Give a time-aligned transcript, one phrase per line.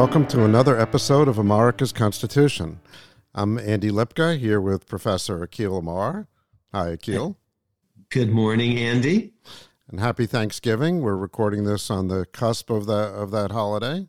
[0.00, 2.80] welcome to another episode of America's Constitution.
[3.34, 6.26] I'm Andy Lipka here with Professor Akhil Amar.
[6.72, 7.36] Hi, Akhil.
[8.08, 9.34] Good morning, Andy.
[9.90, 11.02] And happy Thanksgiving.
[11.02, 14.08] We're recording this on the cusp of that of that holiday,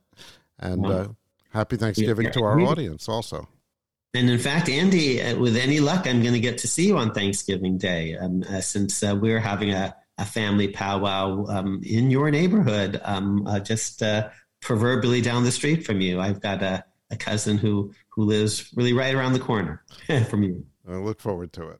[0.57, 1.07] and uh,
[1.49, 3.49] happy Thanksgiving to our audience also.
[4.13, 6.97] And in fact, Andy, uh, with any luck, I'm going to get to see you
[6.97, 12.11] on Thanksgiving Day, um, uh, since uh, we're having a, a family powwow um, in
[12.11, 14.29] your neighborhood, um, uh, just uh,
[14.61, 16.19] proverbially down the street from you.
[16.19, 19.83] I've got a, a cousin who who lives really right around the corner
[20.29, 20.65] from you.
[20.87, 21.79] I look forward to it.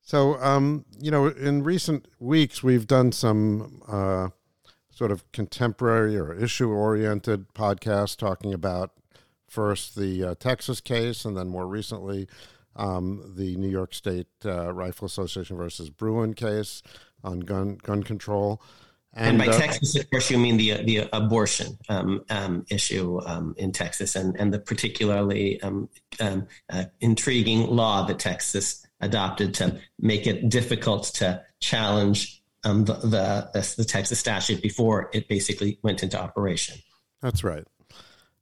[0.00, 4.28] So, um, you know, in recent weeks, we've done some uh,
[4.90, 8.92] sort of contemporary or issue oriented podcasts talking about
[9.52, 12.26] First, the uh, Texas case, and then more recently,
[12.74, 16.82] um, the New York State uh, Rifle Association versus Bruen case
[17.22, 18.62] on gun gun control.
[19.14, 23.20] And, and by uh, Texas, of course, you mean the the abortion um, um, issue
[23.26, 29.52] um, in Texas, and and the particularly um, um, uh, intriguing law that Texas adopted
[29.54, 35.78] to make it difficult to challenge um, the, the, the Texas statute before it basically
[35.82, 36.78] went into operation.
[37.20, 37.64] That's right.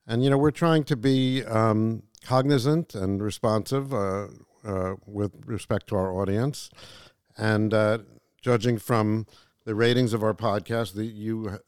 [0.07, 4.29] And, you know, we're trying to be um, cognizant and responsive uh,
[4.65, 6.71] uh, with respect to our audience.
[7.37, 7.99] And uh,
[8.43, 9.27] judging from
[9.71, 11.61] the ratings of our podcast, the, you,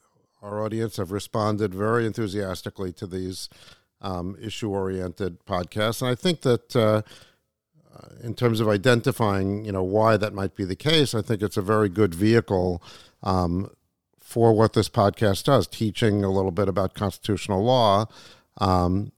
[0.43, 3.49] our audience, have responded very enthusiastically to these
[4.01, 6.03] um, issue oriented podcasts.
[6.03, 6.75] And I think that.
[6.75, 7.03] Uh,
[7.95, 11.43] uh, in terms of identifying, you know, why that might be the case, I think
[11.43, 12.83] it's a very good vehicle
[13.23, 13.71] um,
[14.19, 18.07] for what this podcast does, teaching a little bit about constitutional law
[18.57, 19.13] um,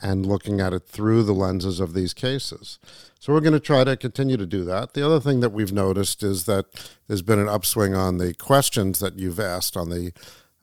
[0.00, 2.78] and looking at it through the lenses of these cases.
[3.18, 4.92] So we're going to try to continue to do that.
[4.92, 6.66] The other thing that we've noticed is that
[7.08, 10.12] there's been an upswing on the questions that you've asked on the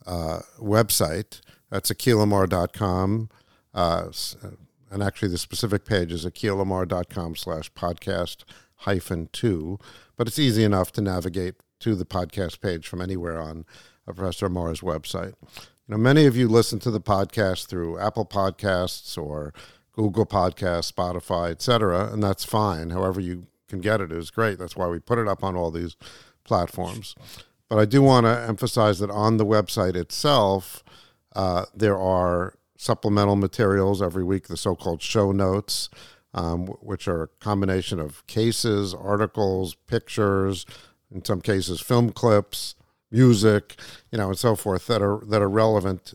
[0.05, 1.41] uh, website.
[1.69, 3.29] That's akhilamar.com.
[3.73, 4.09] Uh,
[4.91, 8.43] and actually, the specific page is akhilamar.com slash podcast
[8.75, 9.79] hyphen two.
[10.15, 13.65] But it's easy enough to navigate to the podcast page from anywhere on
[14.05, 15.33] Professor Amar's website.
[15.87, 19.53] You know, many of you listen to the podcast through Apple Podcasts or
[19.91, 22.91] Google Podcasts, Spotify, etc., and that's fine.
[22.91, 24.57] However you can get it is great.
[24.57, 25.97] That's why we put it up on all these
[26.45, 27.15] platforms.
[27.67, 30.85] But I do want to emphasize that on the website itself,
[31.35, 35.89] uh, there are supplemental materials every week, the so-called show notes,
[36.33, 40.65] um, which are a combination of cases, articles, pictures,
[41.13, 42.75] in some cases, film clips,
[43.13, 43.75] music,
[44.11, 46.13] you know, and so forth that are that are relevant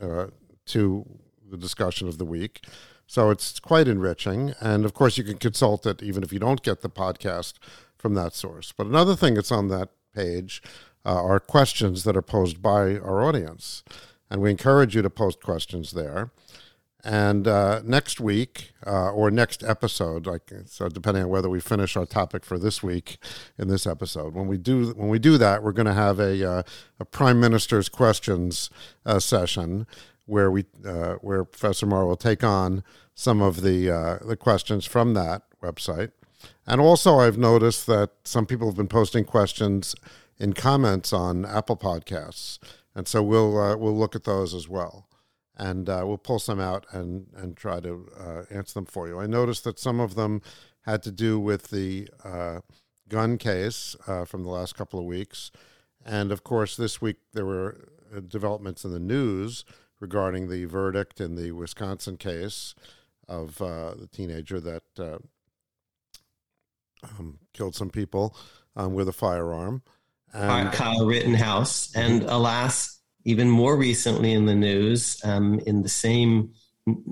[0.00, 0.28] uh,
[0.66, 1.04] to
[1.50, 2.64] the discussion of the week.
[3.06, 6.62] So it's quite enriching, and of course, you can consult it even if you don't
[6.62, 7.54] get the podcast
[7.98, 8.72] from that source.
[8.72, 10.62] But another thing that's on that page
[11.04, 13.82] uh, are questions that are posed by our audience,
[14.30, 16.30] and we encourage you to post questions there.
[17.02, 21.96] And uh, next week uh, or next episode, like so, depending on whether we finish
[21.96, 23.18] our topic for this week
[23.58, 26.46] in this episode, when we do when we do that, we're going to have a
[26.46, 26.62] uh,
[26.98, 28.68] a prime minister's questions
[29.06, 29.86] uh, session
[30.26, 32.84] where we uh, where Professor Amar will take on
[33.14, 36.12] some of the uh, the questions from that website.
[36.66, 39.94] And also, I've noticed that some people have been posting questions
[40.38, 42.58] in comments on Apple Podcasts,
[42.94, 45.06] and so we'll we'll look at those as well
[45.60, 49.20] and uh, we'll pull some out and and try to uh, answer them for you.
[49.20, 50.40] I noticed that some of them
[50.82, 52.60] had to do with the uh,
[53.08, 55.50] gun case uh, from the last couple of weeks,
[56.04, 59.64] and of course, this week there were uh, developments in the news
[60.00, 62.74] regarding the verdict in the Wisconsin case
[63.28, 64.82] of uh, the teenager that
[67.02, 68.34] um, killed some people
[68.76, 69.82] um, with a firearm.
[70.32, 76.52] And, Kyle Rittenhouse, and alas, even more recently in the news, um, in the same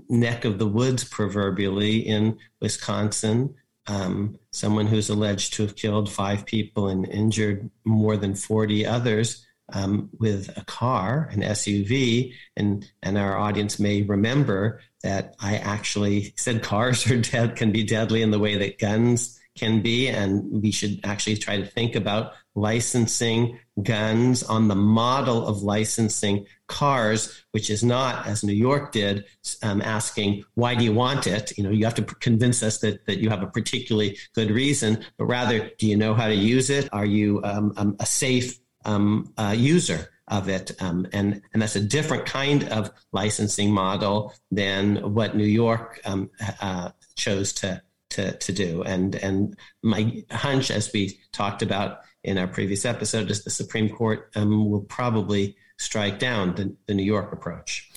[0.09, 3.55] neck of the woods, proverbially, in Wisconsin,
[3.87, 9.47] um, someone who's alleged to have killed five people and injured more than 40 others
[9.73, 12.35] um, with a car, an SUV.
[12.57, 17.85] And, and our audience may remember that I actually said cars are dead, can be
[17.85, 20.09] deadly in the way that guns can be.
[20.09, 26.47] And we should actually try to think about licensing guns on the model of licensing
[26.67, 29.25] cars, which is not, as New York did,
[29.63, 31.57] um, asking, why do you want it?
[31.57, 35.05] You know, you have to convince us that, that you have a particularly good reason,
[35.17, 36.89] but rather, do you know how to use it?
[36.93, 40.11] Are you um, um, a safe um, uh, user?
[40.31, 40.73] of it.
[40.81, 46.31] Um, and, and that's a different kind of licensing model than what New York um,
[46.61, 48.83] uh, chose to, to, to do.
[48.83, 53.89] And, and my hunch, as we talked about in our previous episode is the Supreme
[53.89, 57.91] Court um, will probably strike down the, the New York approach.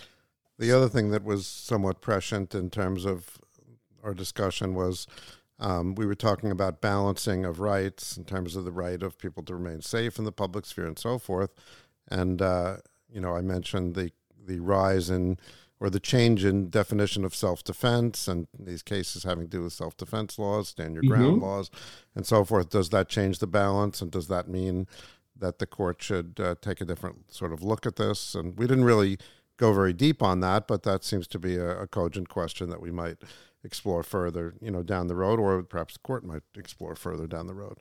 [0.60, 3.40] The other thing that was somewhat prescient in terms of
[4.04, 5.08] our discussion was
[5.60, 9.44] um, we were talking about balancing of rights in terms of the right of people
[9.44, 11.52] to remain safe in the public sphere and so forth.
[12.10, 12.78] And uh,
[13.12, 14.12] you know, I mentioned the
[14.44, 15.38] the rise in
[15.82, 20.38] or the change in definition of self-defense and these cases having to do with self-defense
[20.38, 21.44] laws, stand your ground mm-hmm.
[21.44, 21.72] laws,
[22.16, 22.70] and so forth.
[22.70, 24.88] Does that change the balance, and does that mean
[25.36, 28.36] that the court should uh, take a different sort of look at this?
[28.36, 29.18] And we didn't really
[29.58, 32.80] go very deep on that, but that seems to be a, a cogent question that
[32.80, 33.18] we might
[33.64, 37.48] explore further, you know, down the road, or perhaps the court might explore further down
[37.48, 37.80] the road.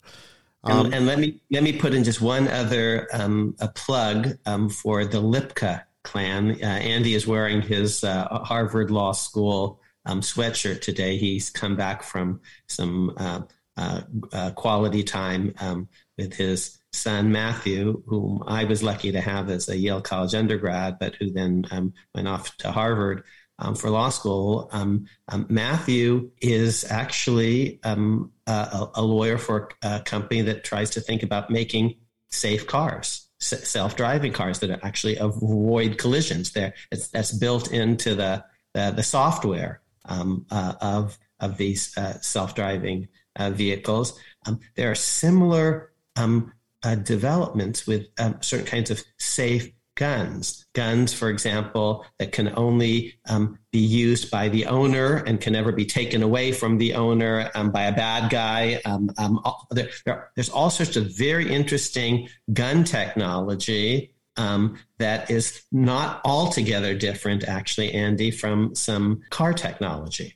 [0.64, 4.38] Um, and, and, let me let me put in just one other um, a plug
[4.46, 6.52] um, for the Lipka clan.
[6.62, 11.16] Uh, Andy is wearing his uh, Harvard Law School um, sweatshirt today.
[11.16, 13.42] He's come back from some uh,
[13.76, 14.02] uh,
[14.32, 19.68] uh quality time um, with his son Matthew, whom I was lucky to have as
[19.68, 23.24] a Yale College undergrad, but who then um, went off to Harvard
[23.60, 24.68] um, for law school.
[24.72, 31.00] Um, um, Matthew is actually um, a, a, lawyer for a company that tries to
[31.00, 31.96] think about making
[32.28, 36.52] safe cars, self-driving cars that actually avoid collisions.
[36.52, 43.08] There, that's built into the the, the software um, uh, of of these uh, self-driving
[43.36, 44.18] uh, vehicles.
[44.46, 48.06] Um, there are similar uh, developments with
[48.40, 49.70] certain kinds of safe
[50.00, 50.64] guns.
[50.72, 55.72] Guns, for example, that can only um, be used by the owner and can never
[55.72, 58.80] be taken away from the owner um, by a bad guy.
[58.86, 59.38] Um, um
[59.70, 66.94] there, there, there's all sorts of very interesting gun technology um, that is not altogether
[66.94, 70.34] different, actually, Andy, from some car technology.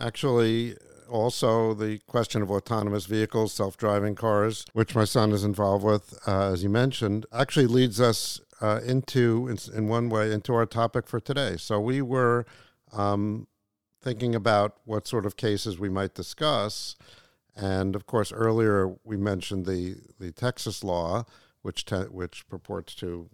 [0.00, 0.74] Actually,
[1.08, 6.18] also the question of autonomous vehicles, self driving cars, which my son is involved with,
[6.26, 10.66] uh, as you mentioned, actually leads us uh, into, in, in, one way, into our
[10.66, 11.56] topic for today.
[11.56, 12.44] So we were
[12.92, 13.46] um,
[14.02, 16.96] thinking about what sort of cases we might discuss.
[17.56, 21.24] And of course, earlier we mentioned the, the Texas law,
[21.62, 23.28] which, te- which purports to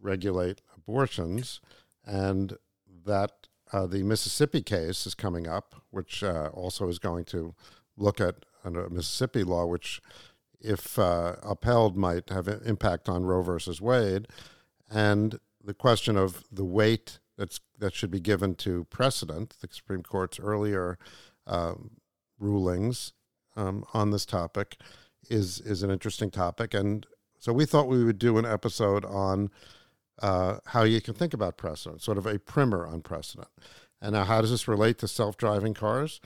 [0.00, 1.60] regulate abortions.
[2.04, 2.56] And
[3.06, 7.54] that uh, the Mississippi case is coming up, which uh, also is going to
[7.96, 10.00] look at a Mississippi law, which
[10.60, 14.28] if uh, upheld, might have an impact on Roe versus Wade,
[14.90, 20.02] and the question of the weight that's that should be given to precedent, the Supreme
[20.02, 20.98] Court's earlier
[21.46, 21.92] um,
[22.38, 23.12] rulings
[23.56, 24.76] um, on this topic,
[25.28, 27.06] is is an interesting topic, and
[27.38, 29.50] so we thought we would do an episode on
[30.20, 33.48] uh, how you can think about precedent, sort of a primer on precedent.
[34.02, 36.20] And now, how does this relate to self-driving cars?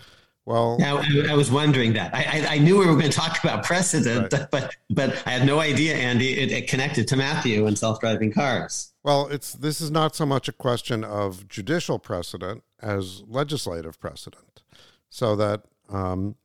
[0.47, 2.15] Well, now, I, I was wondering that.
[2.15, 4.47] I, I, I, knew we were going to talk about precedent, right.
[4.51, 8.93] but but I had no idea, Andy, it, it connected to Matthew and self-driving cars.
[9.03, 14.63] Well, it's this is not so much a question of judicial precedent as legislative precedent,
[15.09, 16.37] so that um,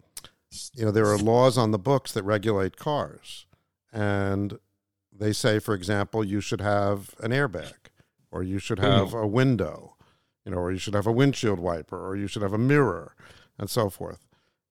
[0.73, 3.47] you know there are laws on the books that regulate cars,
[3.91, 4.59] and
[5.11, 7.89] they say, for example, you should have an airbag,
[8.31, 9.23] or you should have mm.
[9.23, 9.97] a window,
[10.45, 13.13] you know, or you should have a windshield wiper, or you should have a mirror
[13.59, 14.25] and so forth.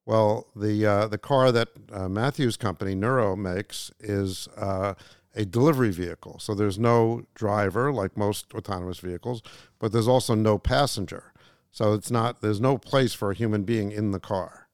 [0.07, 4.95] Well, the uh, the car that uh, Matthew's company Nuro makes is uh,
[5.35, 6.39] a delivery vehicle.
[6.39, 9.43] So there's no driver like most autonomous vehicles,
[9.79, 11.33] but there's also no passenger.
[11.71, 14.69] So it's not there's no place for a human being in the car.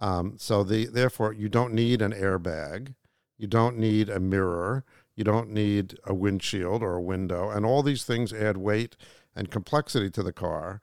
[0.00, 2.94] Um, so the therefore you don't need an airbag,
[3.38, 4.84] you don't need a mirror,
[5.14, 8.96] you don't need a windshield or a window, and all these things add weight
[9.34, 10.80] and complexity to the car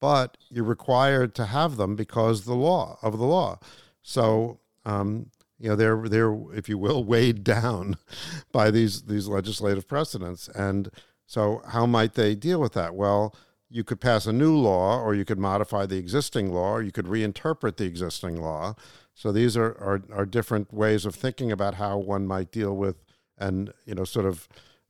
[0.00, 3.58] but you're required to have them because the law of the law.
[4.02, 7.96] So um, you know they're they're if you will weighed down
[8.52, 10.90] by these these legislative precedents, and
[11.26, 12.94] so how might they deal with that?
[12.94, 13.34] Well,
[13.68, 16.92] you could pass a new law, or you could modify the existing law, or you
[16.92, 18.74] could reinterpret the existing law.
[19.14, 23.02] So these are, are, are different ways of thinking about how one might deal with
[23.38, 24.48] and you know sort of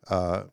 [0.08, 0.44] uh,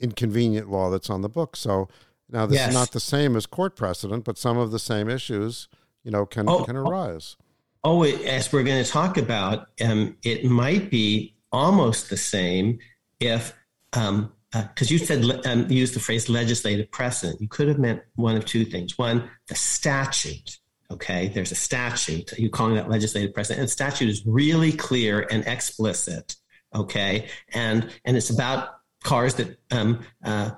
[0.00, 1.56] inconvenient law that's on the book.
[1.56, 1.88] So
[2.34, 2.70] now, this yes.
[2.70, 5.68] is not the same as court precedent, but some of the same issues,
[6.02, 7.36] you know, can oh, can arise.
[7.84, 12.80] Oh, as we're going to talk about, um, it might be almost the same
[13.20, 13.54] if,
[13.92, 17.40] because um, uh, you said um, you used the phrase legislative precedent.
[17.40, 18.98] You could have meant one of two things.
[18.98, 20.58] One, the statute.
[20.90, 22.36] Okay, there's a statute.
[22.36, 26.34] You calling that legislative precedent, and statute is really clear and explicit.
[26.74, 28.70] Okay, and and it's about
[29.04, 30.50] cars that um, uh,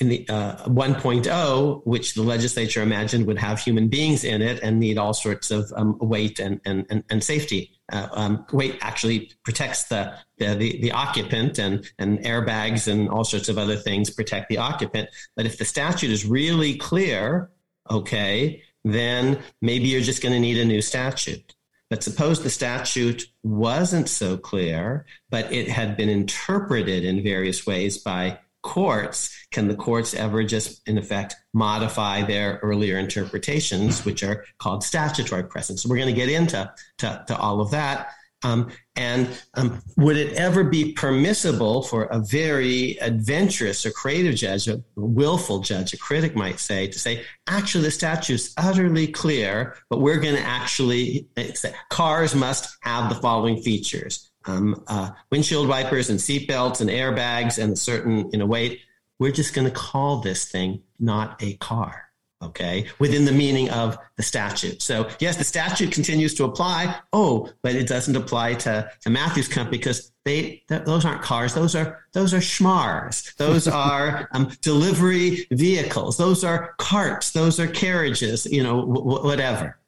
[0.00, 4.78] in the uh, 1.0, which the legislature imagined would have human beings in it and
[4.78, 9.30] need all sorts of um, weight and, and, and, and safety uh, um, weight actually
[9.44, 14.10] protects the, the, the the occupant, and and airbags and all sorts of other things
[14.10, 15.10] protect the occupant.
[15.36, 17.50] But if the statute is really clear,
[17.90, 21.54] okay, then maybe you're just going to need a new statute.
[21.90, 27.98] But suppose the statute wasn't so clear, but it had been interpreted in various ways
[27.98, 29.36] by courts.
[29.50, 35.44] Can the courts ever just, in effect, modify their earlier interpretations, which are called statutory
[35.44, 35.82] precedents?
[35.82, 38.12] So we're going to get into to, to all of that.
[38.44, 44.66] Um, and um, would it ever be permissible for a very adventurous or creative judge,
[44.68, 50.00] a willful judge, a critic might say, to say, actually, the statute's utterly clear, but
[50.00, 56.10] we're going to actually say cars must have the following features um, uh, windshield wipers
[56.10, 58.80] and seatbelts and airbags and a certain you know weight.
[59.18, 63.96] We're just going to call this thing not a car okay, within the meaning of
[64.16, 64.82] the statute.
[64.82, 66.96] So yes, the statute continues to apply.
[67.12, 71.54] Oh, but it doesn't apply to, to Matthews Company because they th- those aren't cars.
[71.54, 73.34] Those are those are schmars.
[73.36, 76.16] Those are um, delivery vehicles.
[76.16, 77.30] Those are carts.
[77.30, 78.46] Those are carriages.
[78.46, 79.78] You know, w- whatever.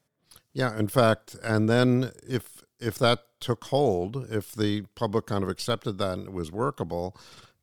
[0.52, 5.50] Yeah, in fact, and then if if that took hold, if the public kind of
[5.50, 7.14] accepted that and it was workable,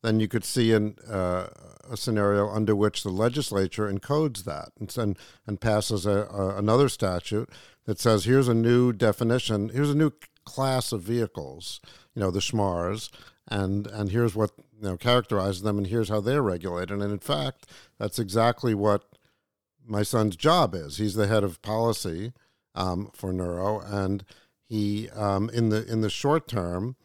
[0.02, 1.48] then you could see an, uh,
[1.90, 6.88] a scenario under which the legislature encodes that and and, and passes a, a, another
[6.88, 7.48] statute
[7.84, 10.12] that says here's a new definition, here's a new
[10.44, 11.80] class of vehicles,
[12.14, 13.10] you know, the schmars,
[13.48, 17.02] and and here's what you know characterizes them, and here's how they're regulated.
[17.02, 17.66] And in fact,
[17.98, 19.04] that's exactly what
[19.84, 20.98] my son's job is.
[20.98, 22.32] He's the head of policy
[22.74, 24.24] um, for Nuro, and
[24.72, 26.96] he um, in the in the short term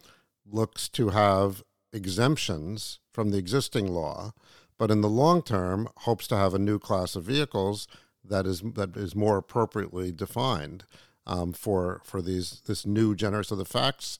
[0.50, 4.31] looks to have exemptions from the existing law,
[4.77, 7.86] but in the long term hopes to have a new class of vehicles
[8.24, 10.86] that is that is more appropriately defined
[11.25, 13.50] um, for for these this new generation.
[13.50, 14.17] So the facts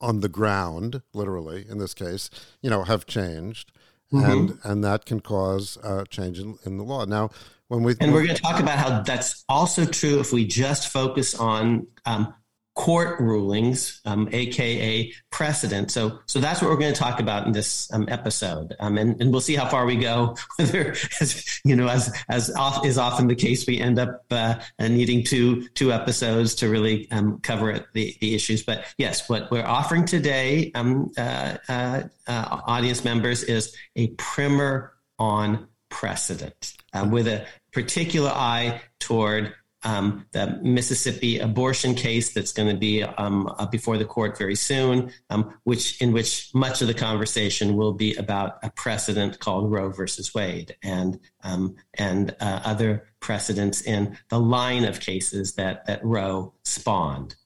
[0.00, 2.30] on the ground, literally in this case,
[2.62, 3.72] you know, have changed,
[4.12, 4.30] mm-hmm.
[4.30, 7.04] and and that can cause a change in, in the law.
[7.04, 7.30] Now,
[7.66, 10.86] when we and we're going to talk about how that's also true if we just
[10.86, 12.32] focus on um,
[12.76, 15.90] court rulings, um, aka precedent.
[15.90, 19.20] So, so that's what we're going to talk about in this um, episode, um, and,
[19.20, 20.36] and we'll see how far we go.
[20.56, 24.56] Whether, as you know, as as off, is often the case, we end up uh,
[24.78, 28.62] needing two two episodes to really um, cover the the issues.
[28.62, 34.92] But yes, what we're offering today, um, uh, uh, uh, audience members, is a primer
[35.18, 39.54] on precedent uh, with a particular eye toward
[39.86, 44.56] um, the Mississippi abortion case that's going to be um, uh, before the court very
[44.56, 49.70] soon, um, which in which much of the conversation will be about a precedent called
[49.70, 55.86] Roe versus Wade and um, and uh, other precedents in the line of cases that
[55.86, 57.36] that Roe spawned.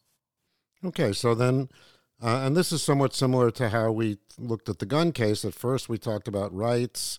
[0.84, 1.68] Okay, so then.
[2.22, 5.42] Uh, and this is somewhat similar to how we looked at the gun case.
[5.42, 7.18] At first, we talked about rights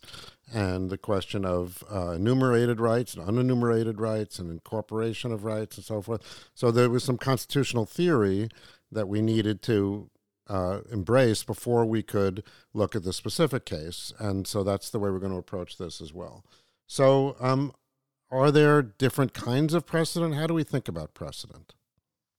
[0.53, 5.86] and the question of uh, enumerated rights and unenumerated rights and incorporation of rights and
[5.86, 6.50] so forth.
[6.53, 8.50] So there was some constitutional theory
[8.91, 10.10] that we needed to
[10.48, 12.43] uh, embrace before we could
[12.74, 14.12] look at the specific case.
[14.20, 16.43] And so that's the way we're going to approach this as well.
[16.88, 17.74] So, um,
[18.29, 20.36] are there different kinds of precedent?
[20.36, 21.74] How do we think about precedent?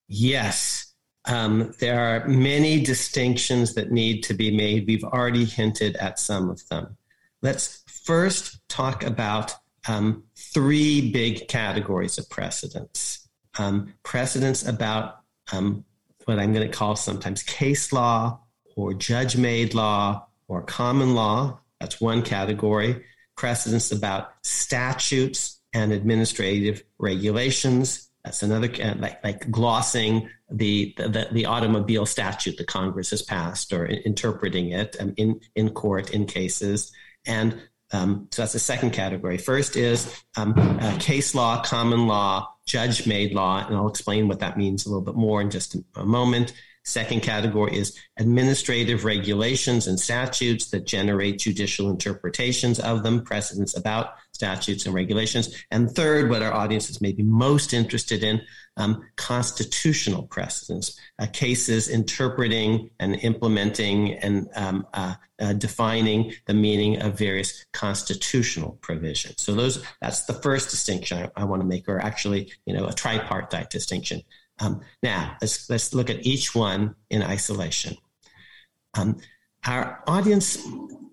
[0.08, 0.94] Yes.
[1.26, 4.86] Um, there are many distinctions that need to be made.
[4.86, 6.96] We've already hinted at some of them.
[7.42, 9.54] Let's first talk about
[9.88, 13.28] um, three big categories of precedents.
[13.58, 15.18] Um, precedents about
[15.52, 15.84] um,
[16.24, 18.38] what I'm going to call sometimes case law
[18.76, 21.58] or judge made law or common law.
[21.80, 23.04] That's one category.
[23.36, 28.08] Precedents about statutes and administrative regulations.
[28.24, 28.68] That's another,
[28.98, 34.96] like, like glossing the, the, the automobile statute that Congress has passed or interpreting it
[35.00, 36.92] um, in, in court in cases.
[37.26, 37.60] And
[37.92, 39.38] um, so that's the second category.
[39.38, 44.40] First is um, uh, case law, common law, judge made law, and I'll explain what
[44.40, 46.54] that means a little bit more in just a, a moment.
[46.84, 54.14] Second category is administrative regulations and statutes that generate judicial interpretations of them, precedents about
[54.32, 55.64] statutes and regulations.
[55.70, 58.40] And third, what our audiences may be most interested in,
[58.76, 67.00] um, constitutional precedents, uh, cases interpreting and implementing and um, uh, uh, defining the meaning
[67.00, 69.36] of various constitutional provisions.
[69.38, 72.86] So those that's the first distinction I, I want to make, or actually, you know,
[72.86, 74.22] a tripartite distinction.
[74.60, 77.96] Um, now, let's, let's look at each one in isolation.
[78.94, 79.18] Um,
[79.66, 80.58] our audience,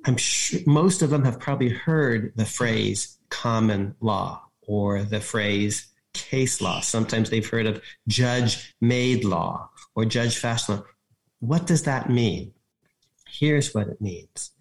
[0.06, 5.88] I'm sure most of them have probably heard the phrase common law or the phrase
[6.14, 6.80] case law.
[6.82, 10.84] Sometimes they've heard of judge made law or Judge fashion law.
[11.40, 12.54] What does that mean?
[13.28, 14.52] Here's what it means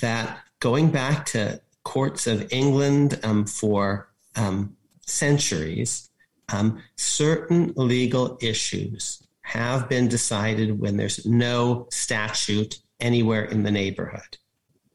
[0.00, 6.10] that going back to courts of England um, for um, centuries,
[6.52, 14.38] um, certain legal issues have been decided when there's no statute anywhere in the neighborhood.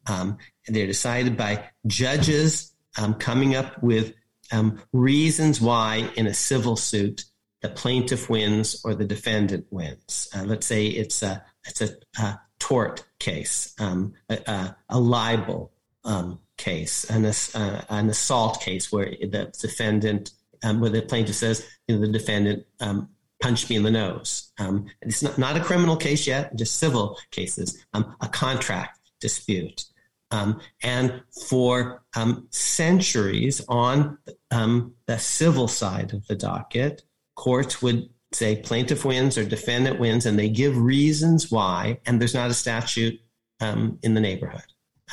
[0.07, 0.37] Um,
[0.67, 4.13] they're decided by judges um, coming up with
[4.51, 7.25] um, reasons why in a civil suit
[7.61, 10.29] the plaintiff wins or the defendant wins.
[10.35, 15.71] Uh, let's say it's a it's a, a tort case, um, a, a, libel
[16.03, 20.31] um, case, an, uh, an assault case where the defendant,
[20.63, 23.09] um, where the plaintiff says, you know, the defendant um,
[23.41, 24.51] punched me in the nose.
[24.59, 29.85] Um, it's not, not a criminal case yet, just civil cases, a contract dispute.
[30.31, 34.17] Um, and for um, centuries on
[34.51, 37.03] um, the civil side of the docket,
[37.35, 42.33] courts would say plaintiff wins or defendant wins, and they give reasons why, and there's
[42.33, 43.19] not a statute
[43.61, 44.65] um, in the neighborhood.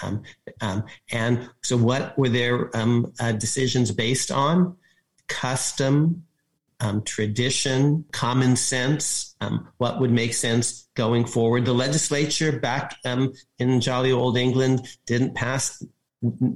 [0.03, 0.23] Um,
[0.61, 4.77] um, and so, what were their uh, decisions based on?
[5.29, 6.25] Custom,
[6.83, 11.65] um, tradition, common sense, um, what would make sense going forward.
[11.65, 15.83] The legislature back um, in jolly old England didn't pass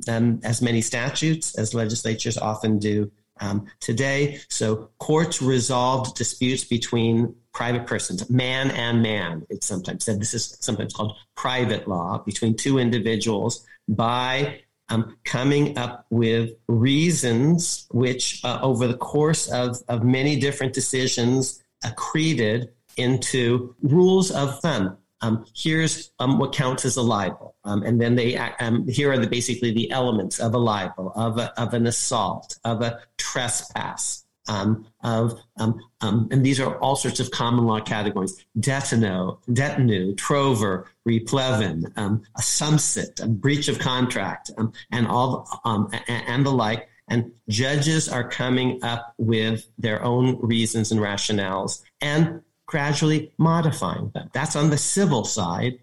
[0.09, 4.41] um, as many statutes as legislatures often do um, today.
[4.49, 9.47] So courts resolved disputes between private persons, man and man.
[9.49, 15.77] It's sometimes said this is sometimes called private law between two individuals by um, coming
[15.79, 23.75] up with reasons which, uh, over the course of, of many different decisions, accreted into
[23.83, 24.97] rules of thumb.
[25.23, 29.19] Um, here's um, what counts as a libel, um, and then they um, here are
[29.19, 34.26] the, basically the elements of a libel, of a, of an assault, of a trespass,
[34.49, 40.15] um, of um, um, and these are all sorts of common law categories: detino, detinue,
[40.15, 46.89] trover, replevin, um, assumpsit, a breach of contract, um, and all um, and the like.
[47.09, 54.29] And judges are coming up with their own reasons and rationales and gradually modifying them.
[54.33, 55.79] That's on the civil side.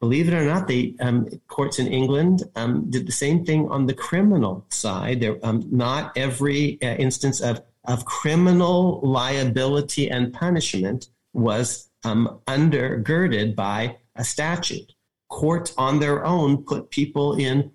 [0.00, 3.86] Believe it or not, the um, courts in England um, did the same thing on
[3.86, 5.20] the criminal side.
[5.20, 13.56] There, um, not every uh, instance of of criminal liability and punishment was um, undergirded
[13.56, 14.94] by a statute.
[15.28, 17.72] Courts on their own put people in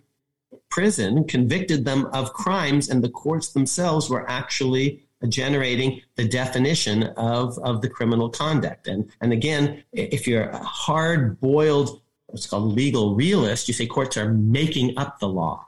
[0.70, 7.58] prison, convicted them of crimes, and the courts themselves were actually generating the definition of,
[7.60, 8.88] of the criminal conduct.
[8.88, 14.18] And, and again, if you're a hard boiled, what's called legal realist, you say courts
[14.18, 15.68] are making up the law.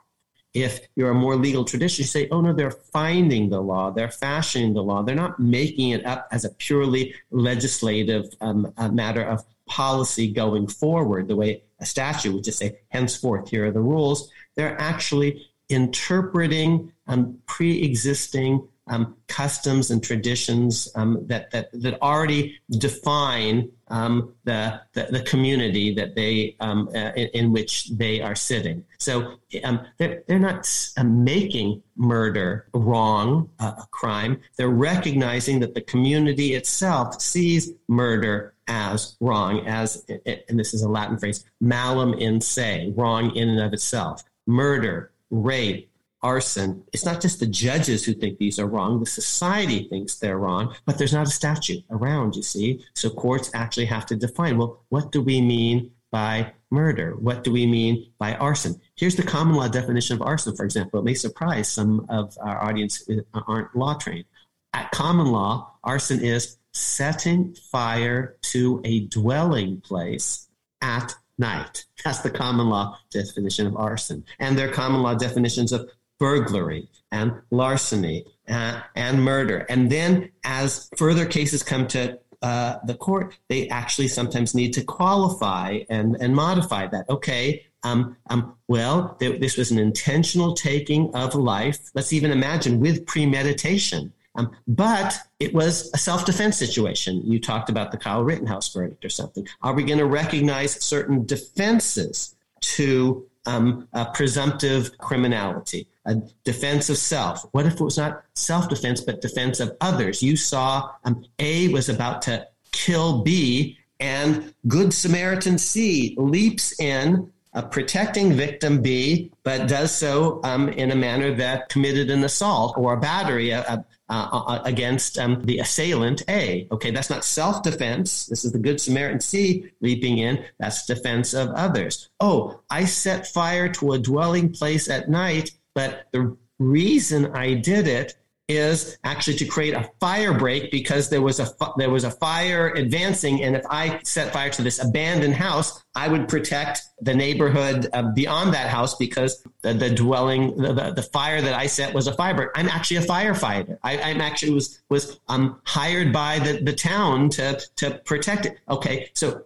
[0.56, 4.10] If you're a more legal tradition, you say, oh no, they're finding the law, they're
[4.10, 9.44] fashioning the law, they're not making it up as a purely legislative um, matter of
[9.68, 14.32] policy going forward, the way a statute would just say, henceforth, here are the rules.
[14.56, 22.60] They're actually interpreting um, pre existing um, customs and traditions um, that, that, that already
[22.70, 28.36] define um, the, the, the, community that they, um, uh, in, in, which they are
[28.36, 28.84] sitting.
[28.98, 30.68] So um, they're, they're not
[30.98, 34.42] uh, making murder wrong, uh, a crime.
[34.58, 40.90] They're recognizing that the community itself sees murder as wrong, as, and this is a
[40.90, 44.24] Latin phrase, malum in se, wrong in and of itself.
[44.48, 45.92] Murder, rape,
[46.26, 50.40] arson, it's not just the judges who think these are wrong, the society thinks they're
[50.40, 52.84] wrong, but there's not a statute around, you see.
[52.96, 57.16] So courts actually have to define well, what do we mean by murder?
[57.16, 58.82] What do we mean by arson?
[58.96, 61.00] Here's the common law definition of arson, for example.
[61.00, 64.26] It may surprise some of our audience who aren't law trained.
[64.74, 70.48] At common law, arson is setting fire to a dwelling place
[70.82, 71.86] at night.
[72.04, 74.26] That's the common law definition of arson.
[74.40, 79.66] And there are common law definitions of burglary and larceny uh, and murder.
[79.70, 84.84] And then as further cases come to uh, the court, they actually sometimes need to
[84.84, 87.10] qualify and, and modify that.
[87.10, 91.78] Okay, um, um, well, th- this was an intentional taking of life.
[91.94, 94.12] Let's even imagine with premeditation.
[94.38, 97.22] Um, but it was a self defense situation.
[97.24, 99.48] You talked about the Kyle Rittenhouse verdict or something.
[99.62, 105.88] Are we going to recognize certain defenses to um, presumptive criminality?
[106.06, 107.46] a defense of self.
[107.52, 110.22] What if it was not self defense, but defense of others?
[110.22, 117.32] You saw um, A was about to kill B, and Good Samaritan C leaps in,
[117.54, 122.78] uh, protecting victim B, but does so um, in a manner that committed an assault
[122.78, 126.68] or a battery, a, uh, against um, the assailant A.
[126.72, 128.28] Okay, that's not self defense.
[128.28, 130.46] This is the Good Samaritan C leaping in.
[130.60, 132.10] That's defense of others.
[132.20, 137.88] Oh, I set fire to a dwelling place at night, but the reason I did
[137.88, 138.16] it
[138.48, 142.70] is actually to create a fire break because there was a there was a fire
[142.70, 147.88] advancing, and if I set fire to this abandoned house, I would protect the neighborhood
[147.92, 151.94] uh, beyond that house because the, the dwelling the, the, the, fire that I set
[151.94, 152.50] was a fire break.
[152.56, 153.78] I'm actually a firefighter.
[153.84, 158.58] I, am actually was was um, hired by the, the town to to protect it.
[158.70, 159.46] Okay, so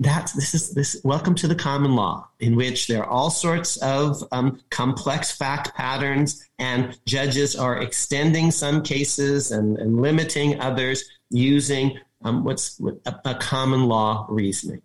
[0.00, 3.76] that's this is this welcome to the common law in which there are all sorts
[3.76, 11.04] of um, complex fact patterns and judges are extending some cases and, and limiting others
[11.30, 14.82] using um, what's a, a common law reasoning.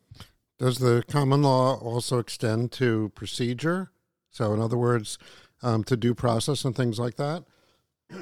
[0.59, 3.91] Does the common law also extend to procedure?
[4.29, 5.17] So in other words
[5.63, 7.45] um, to due process and things like that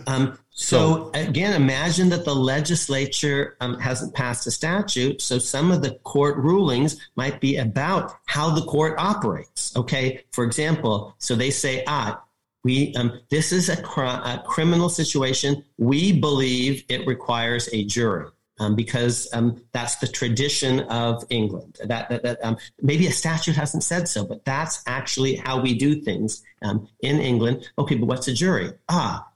[0.05, 5.81] um, so, again, imagine that the legislature um, hasn't passed a statute, so some of
[5.81, 9.75] the court rulings might be about how the court operates.
[9.77, 12.21] Okay, for example, so they say, ah,
[12.63, 15.63] we um, this is a, cr- a, criminal situation.
[15.77, 18.27] We believe it requires a jury.
[18.59, 21.77] Um, because um, that's the tradition of England.
[21.85, 25.75] That, that, that um, maybe a statute hasn't said so, but that's actually how we
[25.75, 27.69] do things um, in England.
[27.77, 28.71] Okay, but what's a jury?
[28.89, 29.26] Ah,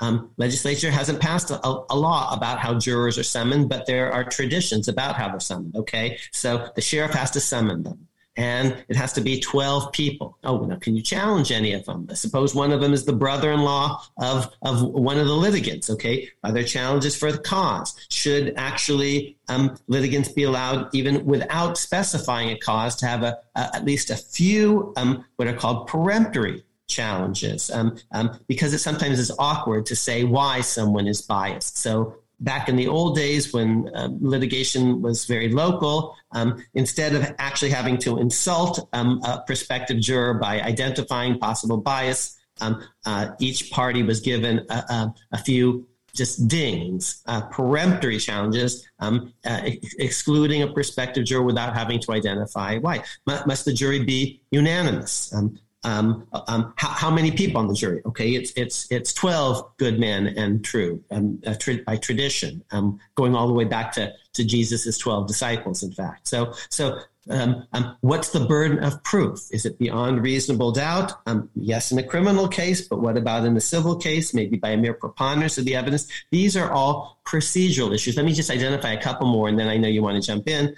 [0.00, 4.24] um, legislature hasn't passed a, a, law about how jurors are summoned, but there are
[4.24, 5.76] traditions about how they're summoned.
[5.76, 10.38] Okay, so the sheriff has to summon them, and it has to be twelve people.
[10.42, 12.08] Oh, now can you challenge any of them?
[12.14, 15.90] Suppose one of them is the brother-in-law of of one of the litigants.
[15.90, 17.94] Okay, are there challenges for the cause?
[18.08, 23.76] Should actually um, litigants be allowed, even without specifying a cause, to have a, a
[23.76, 29.18] at least a few um, what are called peremptory challenges um, um, because it sometimes
[29.18, 31.78] is awkward to say why someone is biased.
[31.78, 37.22] So back in the old days when uh, litigation was very local, um, instead of
[37.38, 43.70] actually having to insult um, a prospective juror by identifying possible bias, um, uh, each
[43.70, 49.94] party was given a, a, a few just dings, uh, peremptory challenges, um, uh, ex-
[49.98, 52.96] excluding a prospective juror without having to identify why.
[53.28, 55.32] M- must the jury be unanimous?
[55.82, 58.02] Um, um, how, how, many people on the jury?
[58.04, 61.54] Okay, it's it's it's twelve good men and true um, uh,
[61.86, 65.82] by tradition, um, going all the way back to to Jesus's twelve disciples.
[65.82, 69.48] In fact, so so um, um, what's the burden of proof?
[69.52, 71.12] Is it beyond reasonable doubt?
[71.54, 74.34] yes, in a criminal case, but what about in a civil case?
[74.34, 76.08] Maybe by a mere preponderance of the evidence.
[76.30, 78.16] These are all procedural issues.
[78.16, 80.48] Let me just identify a couple more, and then I know you want to jump
[80.48, 80.76] in.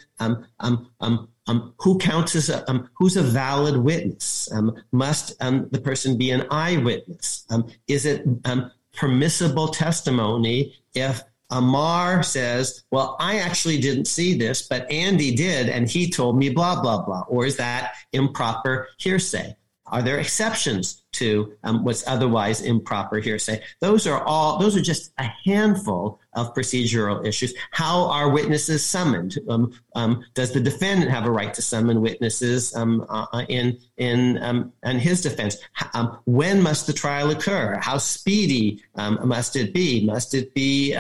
[1.49, 4.51] Um, who counts as a, um, who's a valid witness?
[4.53, 7.45] Um, must um, the person be an eyewitness?
[7.51, 14.63] Um, is it um, permissible testimony if Amar says, "Well, I actually didn't see this,
[14.63, 19.57] but Andy did, and he told me blah blah blah," or is that improper hearsay?
[19.87, 23.63] Are there exceptions to um, what's otherwise improper hearsay?
[23.81, 24.59] Those are all.
[24.59, 27.55] Those are just a handful of procedural issues.
[27.71, 29.39] How are witnesses summoned?
[29.49, 33.79] Um, um, does the defendant have a right to summon witnesses um, uh, uh in
[33.97, 35.59] in um, in his defense?
[35.95, 37.79] Um, when must the trial occur?
[37.81, 40.05] How speedy must it be?
[40.05, 40.95] Must it be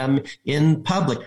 [0.45, 1.19] in public?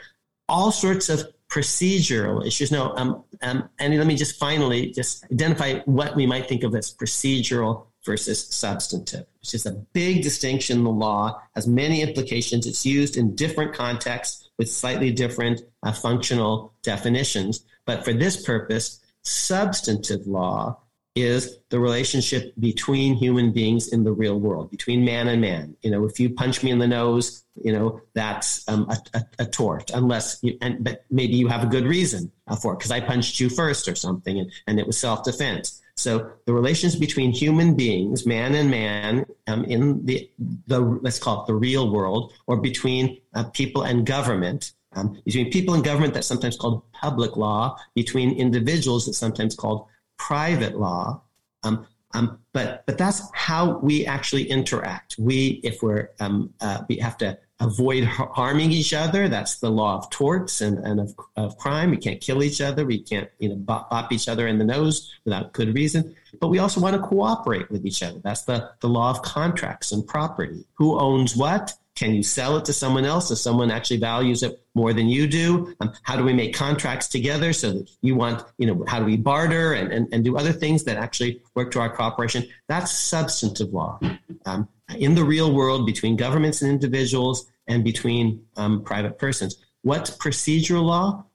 [0.48, 2.72] All sorts of procedural issues.
[2.72, 6.76] No, um, um, and let me just finally just identify what we might think of
[6.76, 12.68] as procedural versus substantive, which is a big distinction in the law, has many implications.
[12.68, 17.66] It's used in different contexts with slightly different uh, functional definitions.
[17.86, 20.80] But for this purpose, substantive law
[21.16, 25.76] is the relationship between human beings in the real world, between man and man.
[25.82, 29.26] You know, if you punch me in the nose, you know, that's um, a, a,
[29.40, 32.80] a, tort, unless you, and, but maybe you have a good reason uh, for it,
[32.80, 35.82] because I punched you first or something, and, and it was self defense.
[35.98, 40.30] So the relations between human beings, man and man, um, in the,
[40.68, 45.52] the, let's call it the real world, or between uh, people and government, um, between
[45.52, 51.22] people and government, that's sometimes called public law, between individuals, that's sometimes called private law.
[51.64, 55.16] Um, um, but but that's how we actually interact.
[55.18, 59.30] We, if we're um, uh, we have to avoid harming each other.
[59.30, 61.92] That's the law of torts and, and of, of crime.
[61.92, 62.86] We can't kill each other.
[62.86, 66.16] We can't you know bop, bop each other in the nose without good reason.
[66.40, 68.20] But we also want to cooperate with each other.
[68.24, 70.66] That's the the law of contracts and property.
[70.76, 71.74] Who owns what?
[71.96, 75.28] Can you sell it to someone else if someone actually values it more than you
[75.28, 75.74] do?
[75.80, 79.06] Um, how do we make contracts together so that you want, you know, how do
[79.06, 82.46] we barter and, and, and do other things that actually work to our cooperation?
[82.68, 84.02] That's substantive law.
[84.46, 89.58] Um, in the real world, between governments and individuals, and between um, private persons.
[89.82, 91.26] What's procedural law?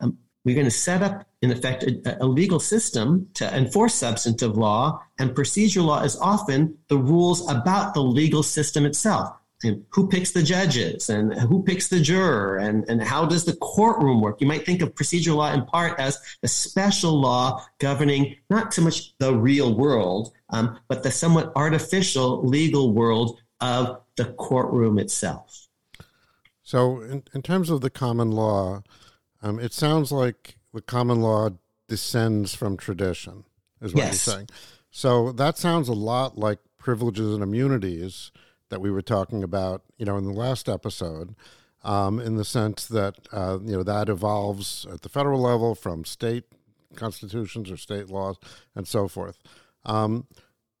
[0.00, 4.56] Um, we're going to set up, in effect, a, a, legal system to enforce substantive
[4.56, 10.32] law, and procedural law is often the rules about the legal system itself who picks
[10.32, 14.40] the judges and who picks the juror and, and how does the courtroom work?
[14.40, 18.82] You might think of procedural law in part as a special law governing not so
[18.82, 25.68] much the real world um, but the somewhat artificial legal world of the courtroom itself.
[26.62, 28.82] So in, in terms of the common law
[29.42, 31.50] um, it sounds like the common law
[31.88, 33.44] descends from tradition
[33.80, 34.26] is what yes.
[34.26, 34.48] you're saying.
[34.90, 38.30] So that sounds a lot like privileges and immunities
[38.68, 41.34] that we were talking about, you know, in the last episode,
[41.84, 46.04] um, in the sense that uh, you know that evolves at the federal level from
[46.04, 46.44] state
[46.94, 48.36] constitutions or state laws
[48.74, 49.38] and so forth.
[49.84, 50.26] Um,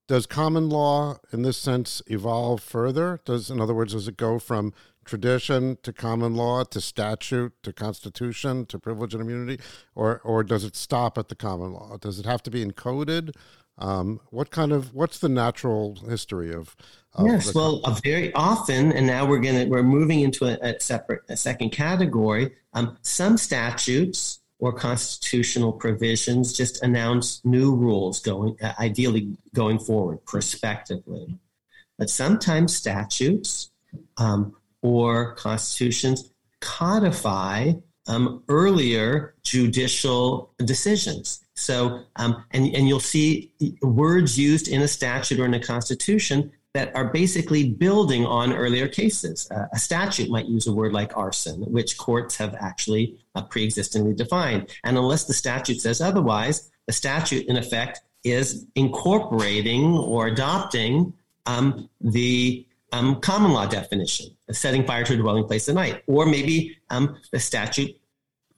[0.08, 3.20] does common law, in this sense, evolve further?
[3.24, 4.72] Does, in other words, does it go from
[5.04, 9.62] tradition to common law to statute to constitution to privilege and immunity,
[9.94, 11.96] or or does it stop at the common law?
[11.96, 13.34] Does it have to be encoded?
[13.78, 16.76] Um, what kind of what's the natural history of?
[17.24, 21.36] Yes, well, very often, and now we're gonna we're moving into a, a separate a
[21.36, 22.54] second category.
[22.72, 30.24] Um, some statutes or constitutional provisions just announce new rules going uh, ideally going forward
[30.24, 31.38] prospectively,
[31.98, 33.70] but sometimes statutes
[34.16, 37.72] um, or constitutions codify
[38.06, 41.40] um, earlier judicial decisions.
[41.54, 43.52] So, um, and, and you'll see
[43.82, 48.86] words used in a statute or in a constitution that are basically building on earlier
[48.86, 49.48] cases.
[49.50, 53.64] Uh, a statute might use a word like arson, which courts have actually uh, pre
[53.64, 54.68] existingly defined.
[54.84, 61.14] And unless the statute says otherwise, the statute, in effect, is incorporating or adopting
[61.46, 66.02] um, the um, common law definition, of setting fire to a dwelling place at night.
[66.06, 67.98] Or maybe um, the statute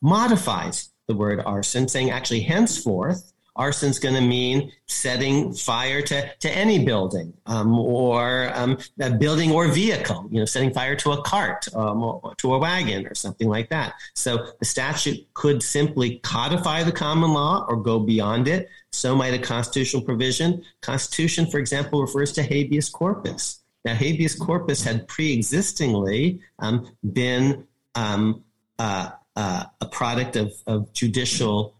[0.01, 6.51] modifies the word arson, saying actually henceforth, arson's going to mean setting fire to, to
[6.51, 11.23] any building um, or um, a building or vehicle, you know, setting fire to a
[11.23, 13.95] cart um, or to a wagon or something like that.
[14.15, 18.69] So the statute could simply codify the common law or go beyond it.
[18.93, 20.65] So might a constitutional provision.
[20.81, 23.61] Constitution, for example, refers to habeas corpus.
[23.85, 28.45] Now, habeas corpus had pre-existingly um, been um,
[28.79, 31.75] uh, uh, a product of, of judicial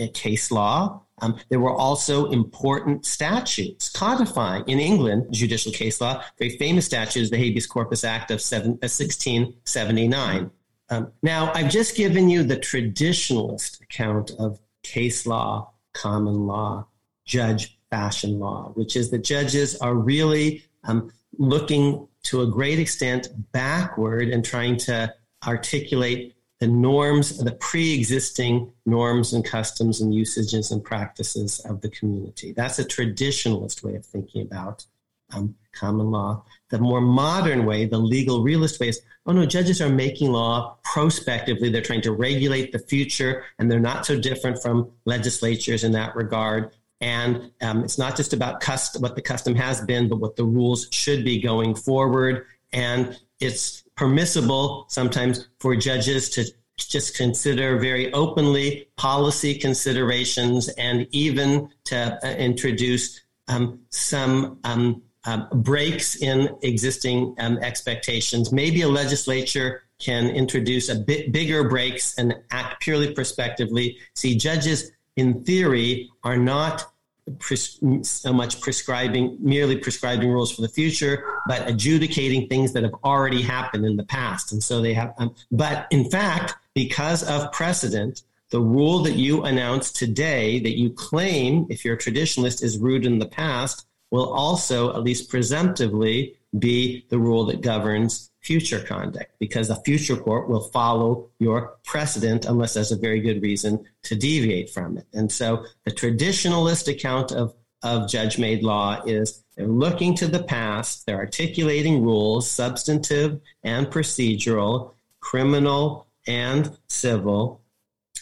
[0.00, 1.01] uh, case law.
[1.22, 6.22] Um, there were also important statutes codifying in England judicial case law.
[6.38, 10.50] Very famous statute is the Habeas Corpus Act of seven, uh, 1679.
[10.90, 16.88] Um, now, I've just given you the traditionalist account of case law, common law,
[17.24, 23.28] judge fashion law, which is that judges are really um, looking to a great extent
[23.52, 25.14] backward and trying to
[25.46, 31.88] articulate the norms, the pre existing norms and customs and usages and practices of the
[31.88, 32.52] community.
[32.52, 34.86] That's a traditionalist way of thinking about
[35.34, 36.44] um, common law.
[36.70, 40.78] The more modern way, the legal realist way is oh no, judges are making law
[40.84, 41.68] prospectively.
[41.68, 46.14] They're trying to regulate the future, and they're not so different from legislatures in that
[46.14, 46.70] regard.
[47.00, 50.44] And um, it's not just about custom, what the custom has been, but what the
[50.44, 52.46] rules should be going forward.
[52.72, 56.44] And it's permissible sometimes for judges to
[56.78, 65.46] just consider very openly policy considerations and even to uh, introduce um, some um, uh,
[65.54, 68.50] breaks in existing um, expectations.
[68.52, 73.98] Maybe a legislature can introduce a bit bigger breaks and act purely prospectively.
[74.14, 76.91] See, judges in theory are not
[77.38, 82.94] pres- so much prescribing, merely prescribing rules for the future, but adjudicating things that have
[83.04, 84.52] already happened in the past.
[84.52, 89.44] And so they have, um, but in fact, because of precedent, the rule that you
[89.44, 94.30] announced today that you claim, if you're a traditionalist, is rooted in the past will
[94.30, 100.48] also, at least presumptively, be the rule that governs future conduct because a future court
[100.48, 105.06] will follow your precedent unless there's a very good reason to deviate from it.
[105.12, 110.42] And so the traditionalist account of, of judge made law is they're looking to the
[110.42, 117.60] past, they're articulating rules, substantive and procedural, criminal and civil.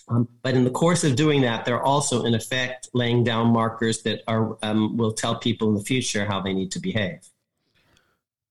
[0.08, 4.02] Um, but in the course of doing that, they're also, in effect, laying down markers
[4.02, 7.20] that are um, will tell people in the future how they need to behave.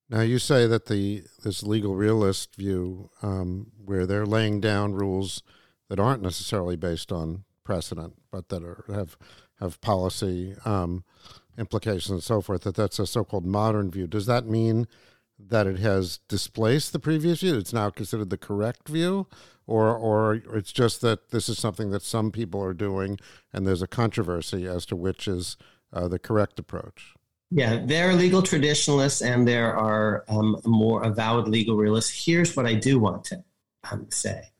[0.09, 5.43] Now you say that the this legal realist view, um, where they're laying down rules
[5.87, 9.17] that aren't necessarily based on precedent, but that are have
[9.59, 11.03] have policy um,
[11.57, 14.07] implications and so forth, that that's a so-called modern view.
[14.07, 14.87] Does that mean
[15.37, 17.57] that it has displaced the previous view?
[17.57, 19.27] It's now considered the correct view,
[19.67, 23.19] or or it's just that this is something that some people are doing,
[23.53, 25.55] and there's a controversy as to which is
[25.93, 27.13] uh, the correct approach.
[27.51, 32.25] Yeah, there are legal traditionalists, and there are um, more avowed legal realists.
[32.25, 33.43] Here's what I do want to
[33.91, 34.51] um, say: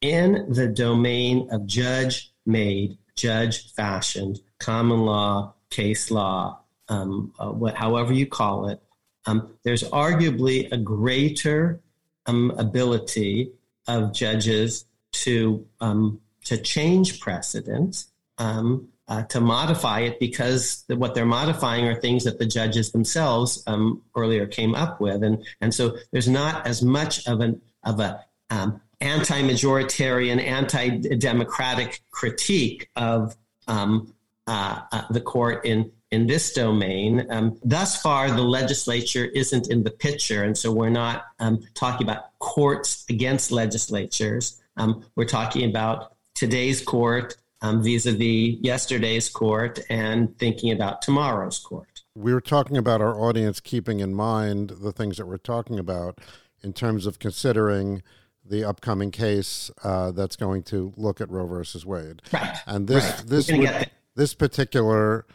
[0.00, 8.26] in the domain of judge-made, judge-fashioned, common law, case law, um, uh, what, however you
[8.26, 8.82] call it,
[9.26, 11.80] um, there's arguably a greater
[12.26, 13.52] um, ability
[13.86, 18.06] of judges to um, to change precedent,
[18.38, 23.62] um, uh, to modify it, because what they're modifying are things that the judges themselves
[23.66, 28.00] um, earlier came up with, and and so there's not as much of an of
[28.00, 34.12] a um, anti-majoritarian, anti-democratic critique of um,
[34.46, 37.26] uh, uh, the court in in this domain.
[37.30, 42.06] Um, thus far, the legislature isn't in the picture, and so we're not um, talking
[42.06, 44.60] about courts against legislatures.
[44.76, 52.02] Um, we're talking about today's court um, vis-a-vis yesterday's court, and thinking about tomorrow's court.
[52.14, 56.20] We were talking about our audience keeping in mind the things that we're talking about
[56.62, 58.02] in terms of considering
[58.44, 62.22] the upcoming case uh, that's going to look at Roe versus Wade.
[62.32, 62.56] Right.
[62.66, 63.26] And this right.
[63.26, 65.26] this would, this particular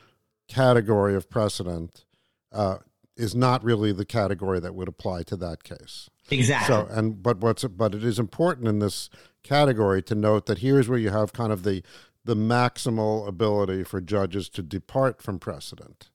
[0.47, 2.05] category of precedent
[2.51, 2.77] uh,
[3.15, 6.09] is not really the category that would apply to that case.
[6.29, 6.75] Exactly.
[6.75, 9.09] So, and but what's but it is important in this
[9.43, 11.83] category to note that here's where you have kind of the
[12.25, 16.09] the maximal ability for judges to depart from precedent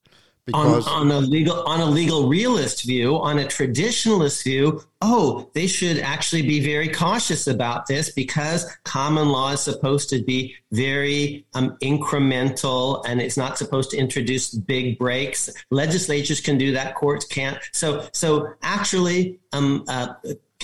[0.48, 5.50] because on, on, a legal on a legal realist view, on a traditionalist view, oh,
[5.52, 10.56] they should actually be very cautious about this because common law is supposed to be
[10.72, 15.50] very um, incremental and it's not supposed to introduce big breaks.
[15.70, 17.58] Legislatures can do that, courts can't.
[17.72, 20.14] So, so actually, um, uh,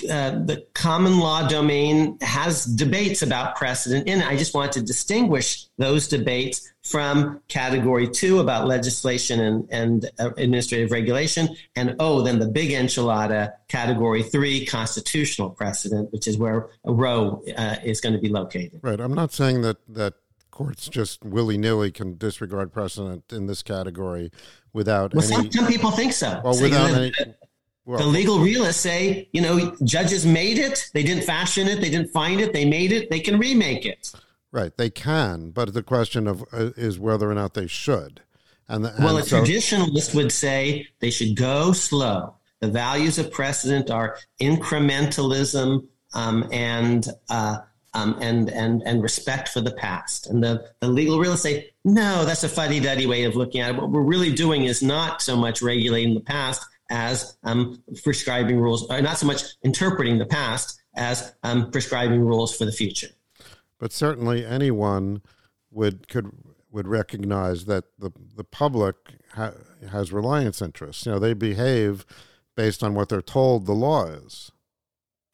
[0.03, 4.27] uh, the common law domain has debates about precedent in it.
[4.27, 10.31] I just want to distinguish those debates from category two about legislation and, and uh,
[10.37, 11.49] administrative regulation.
[11.75, 17.77] And oh, then the big enchilada, category three, constitutional precedent, which is where Roe uh,
[17.83, 18.81] is going to be located.
[18.83, 18.99] Right.
[18.99, 20.15] I'm not saying that, that
[20.51, 24.31] courts just willy nilly can disregard precedent in this category
[24.73, 25.35] without well, any.
[25.35, 26.41] Some, some people think so.
[26.43, 27.13] Well, without any.
[27.85, 30.89] Well, the legal realists say, you know, judges made it.
[30.93, 31.81] They didn't fashion it.
[31.81, 32.51] They didn't find it.
[32.51, 33.11] They made it.
[33.11, 34.11] They can remake it.
[34.51, 34.75] Right.
[34.75, 38.21] They can, but the question of uh, is whether or not they should.
[38.67, 42.35] And, the, and well, a so, traditionalist would say they should go slow.
[42.61, 47.57] The values of precedent are incrementalism um, and uh,
[47.93, 50.27] um, and and and respect for the past.
[50.27, 53.71] And the, the legal realists say, no, that's a fuddy duddy way of looking at
[53.71, 53.75] it.
[53.75, 58.89] What we're really doing is not so much regulating the past as um, prescribing rules,
[58.89, 63.09] or not so much interpreting the past as um, prescribing rules for the future.
[63.79, 65.21] But certainly, anyone
[65.71, 66.31] would could
[66.71, 68.95] would recognize that the the public
[69.33, 69.53] ha-
[69.89, 71.05] has reliance interests.
[71.05, 72.05] You know, they behave
[72.55, 74.51] based on what they're told the law is.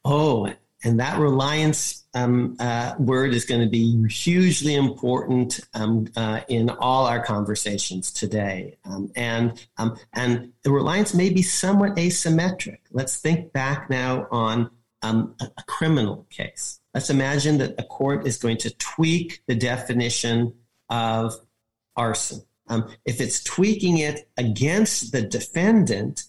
[0.03, 0.51] Oh,
[0.83, 6.69] and that reliance um, uh, word is going to be hugely important um, uh, in
[6.69, 8.77] all our conversations today.
[8.83, 12.79] Um, and um, and the reliance may be somewhat asymmetric.
[12.91, 16.79] Let's think back now on um, a, a criminal case.
[16.93, 20.53] Let's imagine that a court is going to tweak the definition
[20.89, 21.35] of
[21.95, 22.41] arson.
[22.67, 26.23] Um, if it's tweaking it against the defendant,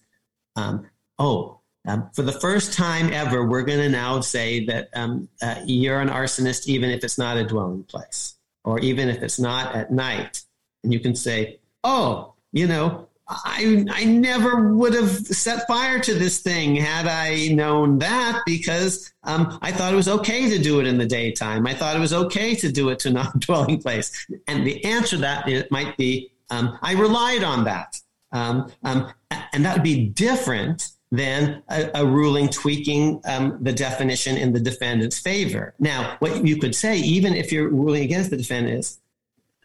[1.19, 5.57] oh, um, for the first time ever, we're going to now say that um, uh,
[5.64, 9.75] you're an arsonist, even if it's not a dwelling place, or even if it's not
[9.75, 10.45] at night.
[10.85, 16.14] And you can say, "Oh, you know, I I never would have set fire to
[16.14, 20.79] this thing had I known that, because um, I thought it was okay to do
[20.79, 21.66] it in the daytime.
[21.66, 25.23] I thought it was okay to do it to non-dwelling place." And the answer to
[25.23, 29.12] that it might be, um, "I relied on that," um, um,
[29.53, 34.59] and that would be different than a, a ruling tweaking um, the definition in the
[34.59, 35.75] defendant's favor.
[35.79, 38.99] Now, what you could say, even if you're ruling against the defendant, is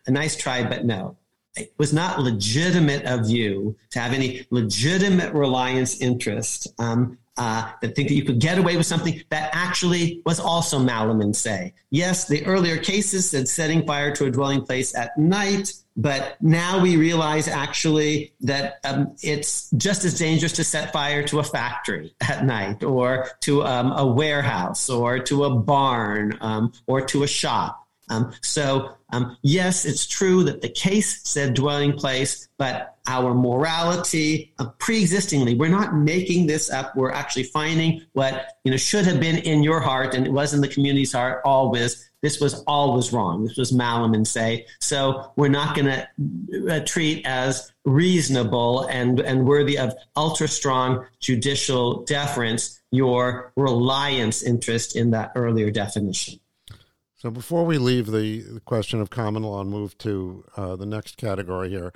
[0.05, 1.15] a nice try, but no.
[1.55, 7.95] It was not legitimate of you to have any legitimate reliance interest um, uh, that
[7.95, 11.73] think that you could get away with something that actually was also malum in se.
[11.91, 16.79] Yes, the earlier cases said setting fire to a dwelling place at night but now
[16.79, 22.13] we realize actually that um, it's just as dangerous to set fire to a factory
[22.21, 27.27] at night or to um, a warehouse or to a barn um, or to a
[27.27, 27.83] shop.
[28.09, 34.53] Um, so, um, yes, it's true that the case said dwelling place, but our morality
[34.59, 36.95] uh, pre-existingly, we're not making this up.
[36.95, 40.53] We're actually finding what you know should have been in your heart, and it was
[40.53, 42.06] in the community's heart always.
[42.27, 43.45] This was always wrong.
[43.45, 44.65] This was malum in se.
[44.81, 51.05] So we're not going to uh, treat as reasonable and and worthy of ultra strong
[51.21, 56.41] judicial deference your reliance interest in that earlier definition.
[57.15, 60.85] So before we leave the, the question of common law and move to uh, the
[60.85, 61.93] next category here,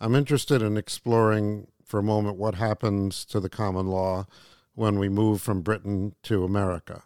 [0.00, 4.26] I'm interested in exploring for a moment what happens to the common law
[4.74, 7.02] when we move from Britain to America.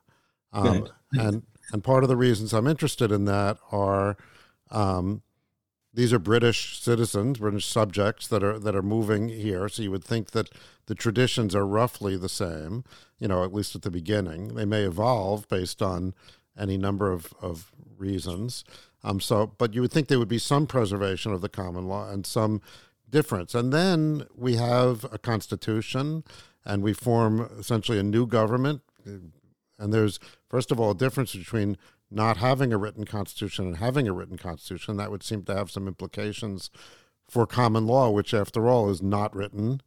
[0.53, 1.43] Um, and
[1.73, 4.17] and part of the reasons I'm interested in that are
[4.71, 5.23] um,
[5.93, 9.69] these are British citizens, British subjects that are that are moving here.
[9.69, 10.51] So you would think that
[10.87, 12.85] the traditions are roughly the same,
[13.19, 14.55] you know, at least at the beginning.
[14.55, 16.15] They may evolve based on
[16.59, 18.65] any number of, of reasons.
[19.03, 22.11] Um, so, but you would think there would be some preservation of the common law
[22.11, 22.61] and some
[23.09, 23.55] difference.
[23.55, 26.25] And then we have a constitution,
[26.65, 28.83] and we form essentially a new government.
[29.79, 30.19] And there's
[30.49, 31.77] first of all a difference between
[32.11, 34.97] not having a written constitution and having a written constitution.
[34.97, 36.71] That would seem to have some implications
[37.29, 39.81] for common law, which, after all, is not written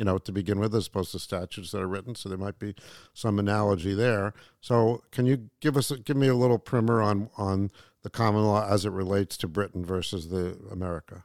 [0.00, 2.14] you know, to begin with, as opposed to statutes that are written.
[2.14, 2.74] So there might be
[3.12, 4.32] some analogy there.
[4.62, 7.70] So can you give us give me a little primer on on
[8.00, 11.24] the common law as it relates to Britain versus the America?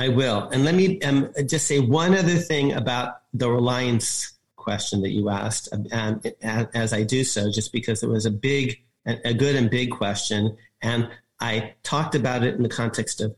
[0.00, 4.31] I will, and let me um, just say one other thing about the reliance
[4.62, 8.82] question that you asked, um, as I do so, just because it was a big,
[9.06, 11.08] a good and big question, and
[11.40, 13.34] I talked about it in the context of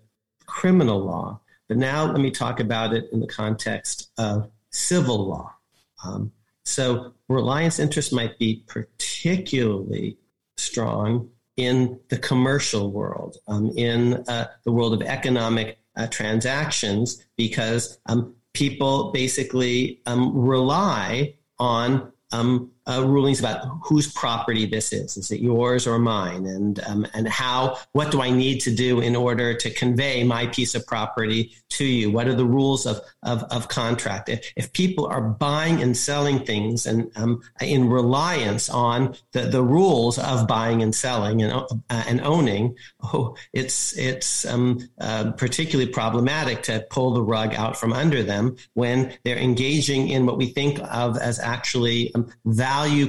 [0.46, 1.40] criminal law.
[1.68, 5.54] But now let me talk about it in the context of civil law.
[6.04, 6.32] Um,
[6.64, 10.18] so reliance interest might be particularly
[10.56, 17.98] strong in the commercial world, um, in uh, the world of economic uh, transactions, because
[18.06, 25.16] um, people basically um, rely on um, uh, rulings about whose property this is.
[25.16, 26.46] Is it yours or mine?
[26.46, 27.78] And um, and how?
[27.92, 31.84] What do I need to do in order to convey my piece of property to
[31.84, 32.10] you?
[32.10, 34.28] What are the rules of of, of contract?
[34.28, 39.62] If, if people are buying and selling things and um, in reliance on the, the
[39.62, 45.90] rules of buying and selling and uh, and owning, oh, it's it's um, uh, particularly
[45.90, 50.46] problematic to pull the rug out from under them when they're engaging in what we
[50.46, 52.30] think of as actually um,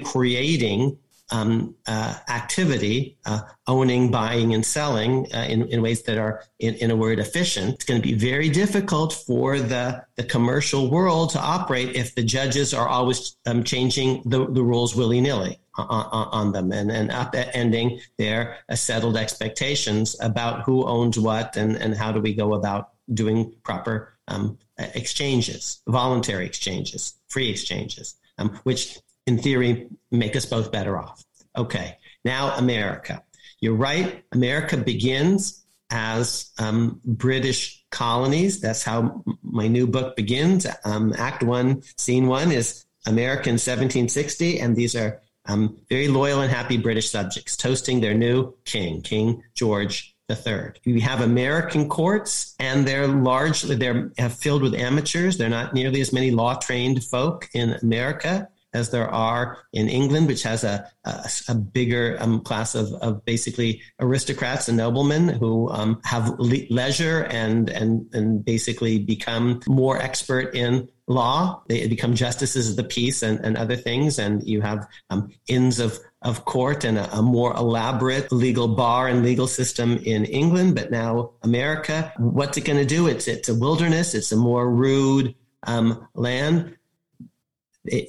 [0.03, 0.97] creating
[1.31, 6.75] um, uh, activity, uh, owning, buying, and selling uh, in, in ways that are, in,
[6.75, 7.75] in, a word, efficient.
[7.75, 12.23] It's going to be very difficult for the, the commercial world to operate if the
[12.23, 16.91] judges are always um, changing the, the rules willy nilly on, on, on, them and,
[16.91, 22.35] and upending their uh, settled expectations about who owns what and, and how do we
[22.35, 28.15] go about doing proper um, exchanges, voluntary exchanges, free exchanges.
[28.37, 31.23] Um, which in theory, make us both better off.
[31.57, 33.23] Okay, now America.
[33.59, 34.23] You're right.
[34.31, 38.59] America begins as um, British colonies.
[38.59, 40.67] That's how my new book begins.
[40.83, 46.41] Um, Act one, Scene one is America in 1760, and these are um, very loyal
[46.41, 50.71] and happy British subjects toasting their new king, King George III.
[50.85, 55.37] We have American courts, and they're largely they're filled with amateurs.
[55.37, 60.27] They're not nearly as many law trained folk in America as there are in England,
[60.27, 65.69] which has a, a, a bigger um, class of, of basically aristocrats and noblemen who
[65.69, 71.63] um, have le- leisure and, and, and basically become more expert in law.
[71.67, 74.19] They become justices of the peace and, and other things.
[74.19, 79.07] And you have um, inns of, of court and a, a, more elaborate legal bar
[79.07, 80.75] and legal system in England.
[80.75, 83.07] But now America, what's it going to do?
[83.07, 84.15] It's, it's a wilderness.
[84.15, 86.75] It's a more rude um, land.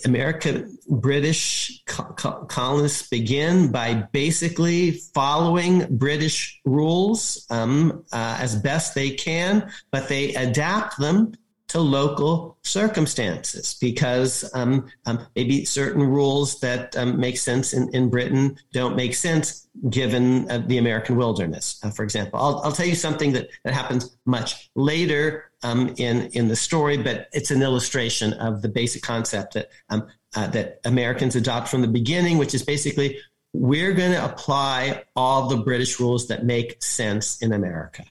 [0.04, 9.70] American British colonists begin by basically following British rules um, uh, as best they can,
[9.90, 11.32] but they adapt them
[11.68, 18.08] to local circumstances because um, um, maybe certain rules that um, make sense in, in
[18.08, 22.38] Britain don't make sense given uh, the American wilderness, uh, for example.
[22.40, 26.96] I'll, I'll tell you something that, that happens much later um, in, in the story,
[26.96, 30.06] but it's an illustration of the basic concept that, um,
[30.36, 33.18] uh, that Americans adopt from the beginning, which is basically
[33.52, 38.04] we're going to apply all the British rules that make sense in America.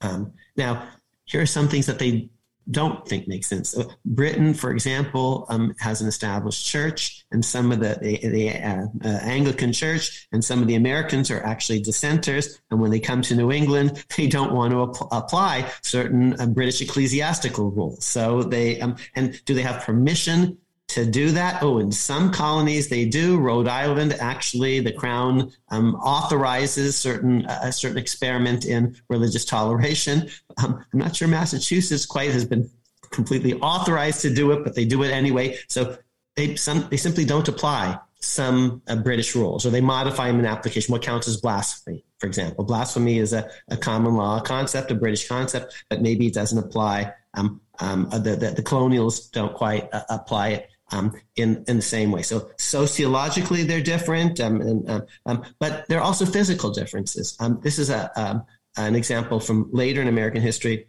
[0.00, 0.88] Um, now,
[1.24, 2.30] here are some things that they
[2.70, 3.76] don't think makes sense.
[4.04, 8.86] Britain, for example, um, has an established church, and some of the, the, the uh,
[9.04, 12.60] uh, Anglican Church and some of the Americans are actually dissenters.
[12.70, 16.46] And when they come to New England, they don't want to ap- apply certain uh,
[16.46, 18.04] British ecclesiastical rules.
[18.04, 20.58] So they um, and do they have permission
[20.92, 21.62] to do that.
[21.62, 23.38] Oh, in some colonies they do.
[23.38, 30.28] Rhode Island, actually, the crown um, authorizes certain a certain experiment in religious toleration.
[30.62, 32.70] Um, I'm not sure Massachusetts quite has been
[33.10, 35.58] completely authorized to do it, but they do it anyway.
[35.68, 35.96] So
[36.36, 40.46] they some they simply don't apply some uh, British rules, or they modify them in
[40.46, 40.92] application.
[40.92, 42.64] What counts as blasphemy, for example?
[42.64, 47.14] Blasphemy is a, a common law concept, a British concept, but maybe it doesn't apply.
[47.34, 51.82] Um, um, the, the, the, colonials don't quite uh, apply it um, in in the
[51.82, 52.22] same way.
[52.22, 57.36] So sociologically, they're different, um, and, um, um but there are also physical differences.
[57.40, 58.44] Um, this is a um,
[58.76, 60.86] an example from later in American history.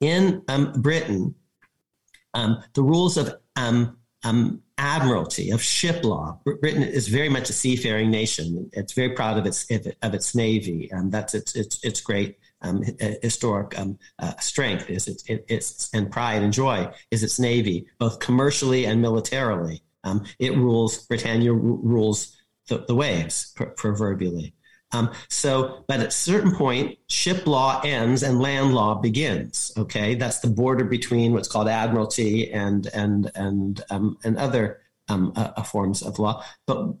[0.00, 0.42] In
[0.76, 1.34] Britain,
[2.34, 3.36] the rules of
[4.80, 6.40] admiralty of ship law.
[6.44, 8.70] Britain is very much a seafaring nation.
[8.72, 9.66] It's very proud of its
[10.02, 10.88] of its navy.
[10.90, 12.82] And that's its its its great um,
[13.22, 18.20] historic um, uh, strength is its, its and pride and joy is its navy, both
[18.20, 19.82] commercially and militarily.
[20.04, 22.36] Um, it rules Britannia r- rules
[22.68, 24.54] the, the waves pr- proverbially.
[24.92, 29.72] Um, so, but at a certain point, ship law ends and land law begins.
[29.76, 35.32] Okay, that's the border between what's called admiralty and and and um, and other um,
[35.36, 36.44] uh, forms of law.
[36.66, 36.94] But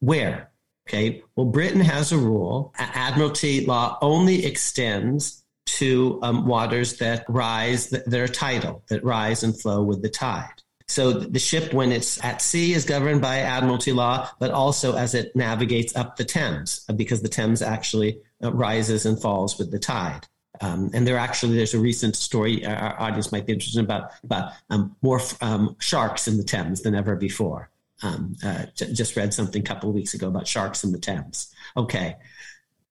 [0.00, 0.49] where?
[0.88, 1.22] Okay.
[1.36, 2.74] Well, Britain has a rule.
[2.78, 9.42] Admiralty law only extends to um, waters that rise, that, that are tidal, that rise
[9.42, 10.62] and flow with the tide.
[10.88, 15.14] So the ship, when it's at sea, is governed by Admiralty law, but also as
[15.14, 19.70] it navigates up the Thames, uh, because the Thames actually uh, rises and falls with
[19.70, 20.26] the tide.
[20.60, 24.10] Um, and there actually there's a recent story our audience might be interested in about
[24.24, 27.70] about um, more um, sharks in the Thames than ever before.
[28.02, 31.54] Um, uh, just read something a couple of weeks ago about sharks in the Thames.
[31.76, 32.16] Okay.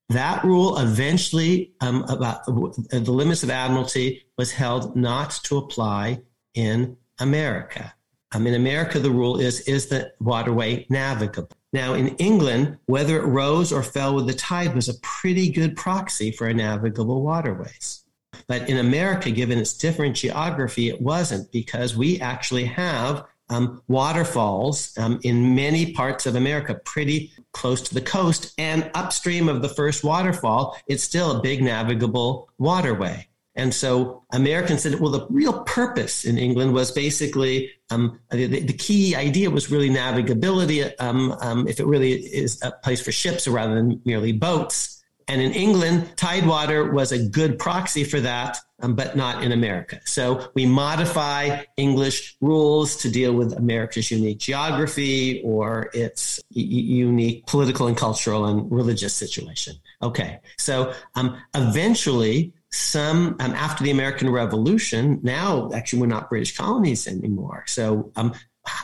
[0.10, 6.22] That rule eventually um, about the limits of admiralty was held not to apply
[6.56, 7.94] in America.
[8.32, 11.50] Um, in America, the rule is is the waterway navigable?
[11.74, 15.76] Now, in England, whether it rose or fell with the tide was a pretty good
[15.76, 18.04] proxy for a navigable waterways.
[18.48, 24.98] But in America, given its different geography, it wasn't because we actually have um, waterfalls
[24.98, 28.54] um, in many parts of America, pretty close to the coast.
[28.58, 33.28] And upstream of the first waterfall, it's still a big navigable waterway.
[33.56, 38.74] And so Americans said, well, the real purpose in England was basically um, the, the,
[38.74, 40.94] key idea was really navigability.
[41.00, 44.99] Um, um, if it really is a place for ships rather than merely boats,
[45.30, 50.02] and in England, Tidewater was a good proxy for that, um, but not in America.
[50.06, 57.46] So we modify English rules to deal with America's unique geography or its y- unique
[57.46, 59.76] political and cultural and religious situation.
[60.02, 60.40] Okay.
[60.58, 67.08] So um, eventually, some um, after the American Revolution, now actually we're not British colonies
[67.08, 67.66] anymore.
[67.68, 68.34] So um,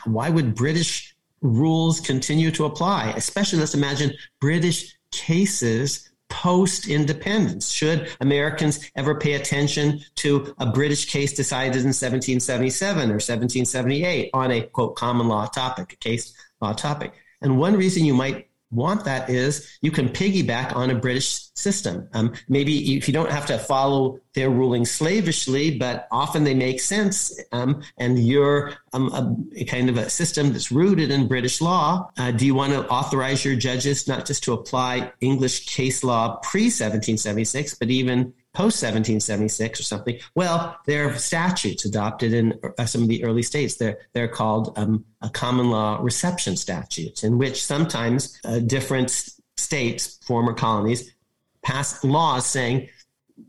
[0.06, 3.14] why would British rules continue to apply?
[3.18, 7.72] Especially, let's imagine British cases post independence.
[7.72, 14.52] Should Americans ever pay attention to a British case decided in 1777 or 1778 on
[14.52, 17.14] a quote common law topic, a case law topic?
[17.42, 22.08] And one reason you might want that is you can piggyback on a British system.
[22.14, 26.80] Um, maybe if you don't have to follow their ruling slavishly, but often they make
[26.82, 31.62] sense, um, and you're um, a, a, kind of a system that's rooted in British
[31.62, 32.10] law.
[32.18, 36.36] Uh, do you want to authorize your judges not just to apply English case law
[36.44, 40.20] pre 1776, but even post 1776 or something.
[40.34, 43.76] Well, there are statutes adopted in uh, some of the early states.
[43.76, 50.54] They're, they're called um, common law reception statutes, in which sometimes uh, different states, former
[50.54, 51.14] colonies,
[51.62, 52.90] pass laws saying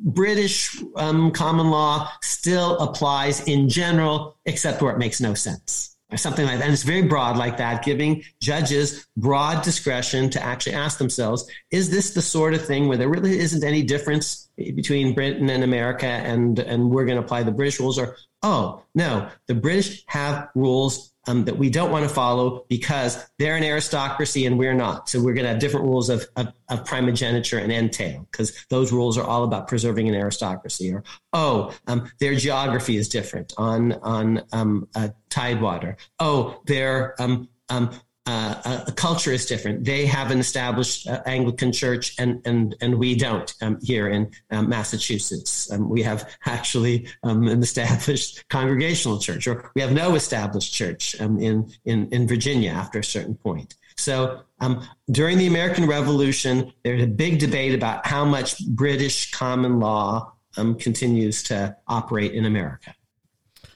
[0.00, 6.16] British um, common law still applies in general, except where it makes no sense or
[6.16, 6.64] something like that.
[6.64, 11.90] And it's very broad like that, giving judges broad discretion to actually ask themselves, is
[11.90, 16.06] this the sort of thing where there really isn't any difference between Britain and America
[16.06, 20.48] and, and we're going to apply the British rules or, oh, no, the British have
[20.54, 25.08] rules um, that we don't want to follow because they're an aristocracy and we're not.
[25.08, 28.92] So we're going to have different rules of, of, of primogeniture and entail because those
[28.92, 30.92] rules are all about preserving an aristocracy.
[30.92, 35.96] Or oh, um, their geography is different on on um, uh, tidewater.
[36.18, 37.90] Oh, their um, um,
[38.26, 39.84] uh, a culture is different.
[39.84, 44.30] They have an established uh, Anglican church, and and and we don't um, here in
[44.50, 45.70] um, Massachusetts.
[45.70, 51.14] Um, we have actually um, an established congregational church, or we have no established church
[51.20, 53.74] um, in in in Virginia after a certain point.
[53.96, 59.78] So um, during the American Revolution, there's a big debate about how much British common
[59.78, 62.94] law continues to operate in America.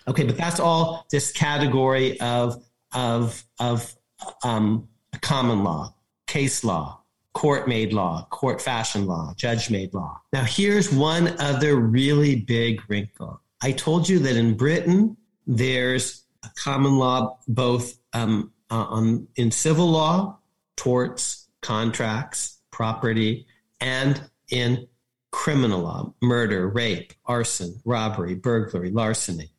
[0.09, 3.95] Okay, but that's all this category of of of
[4.43, 4.89] um,
[5.21, 5.95] common law,
[6.27, 7.03] case law,
[7.33, 10.21] court made law, court fashion law, judge made law.
[10.33, 13.41] Now, here's one other really big wrinkle.
[13.63, 15.17] I told you that in Britain,
[15.47, 20.39] there's a common law both um, uh, on, in civil law,
[20.77, 23.47] torts, contracts, property,
[23.81, 24.87] and in
[25.31, 29.51] criminal law, murder, rape, arson, robbery, burglary, larceny.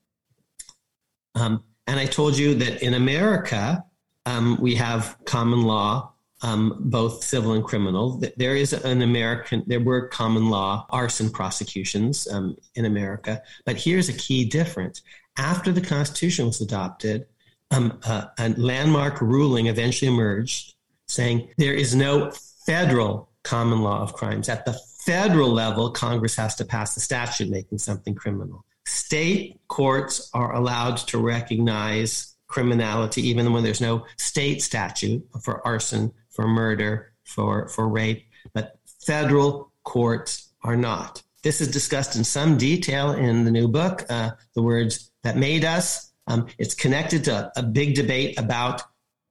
[1.35, 3.85] Um, and I told you that in America,
[4.25, 6.11] um, we have common law,
[6.41, 8.21] um, both civil and criminal.
[8.37, 13.41] There is an American, there were common law arson prosecutions um, in America.
[13.65, 15.01] But here's a key difference.
[15.37, 17.25] After the Constitution was adopted,
[17.71, 20.75] uh, a landmark ruling eventually emerged
[21.07, 22.31] saying there is no
[22.65, 24.49] federal common law of crimes.
[24.49, 28.65] At the federal level, Congress has to pass a statute making something criminal.
[28.85, 36.11] State courts are allowed to recognize criminality, even when there's no state statute for arson,
[36.29, 41.23] for murder, for, for rape, but federal courts are not.
[41.43, 45.65] This is discussed in some detail in the new book, uh, The Words That Made
[45.65, 46.11] Us.
[46.27, 48.83] Um, it's connected to a big debate about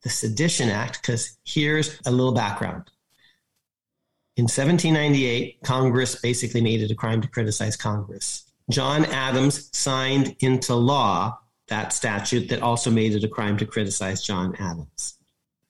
[0.03, 2.91] the Sedition Act, because here's a little background.
[4.37, 8.51] In 1798, Congress basically made it a crime to criticize Congress.
[8.71, 11.39] John Adams signed into law
[11.71, 15.17] that statute that also made it a crime to criticize John Adams.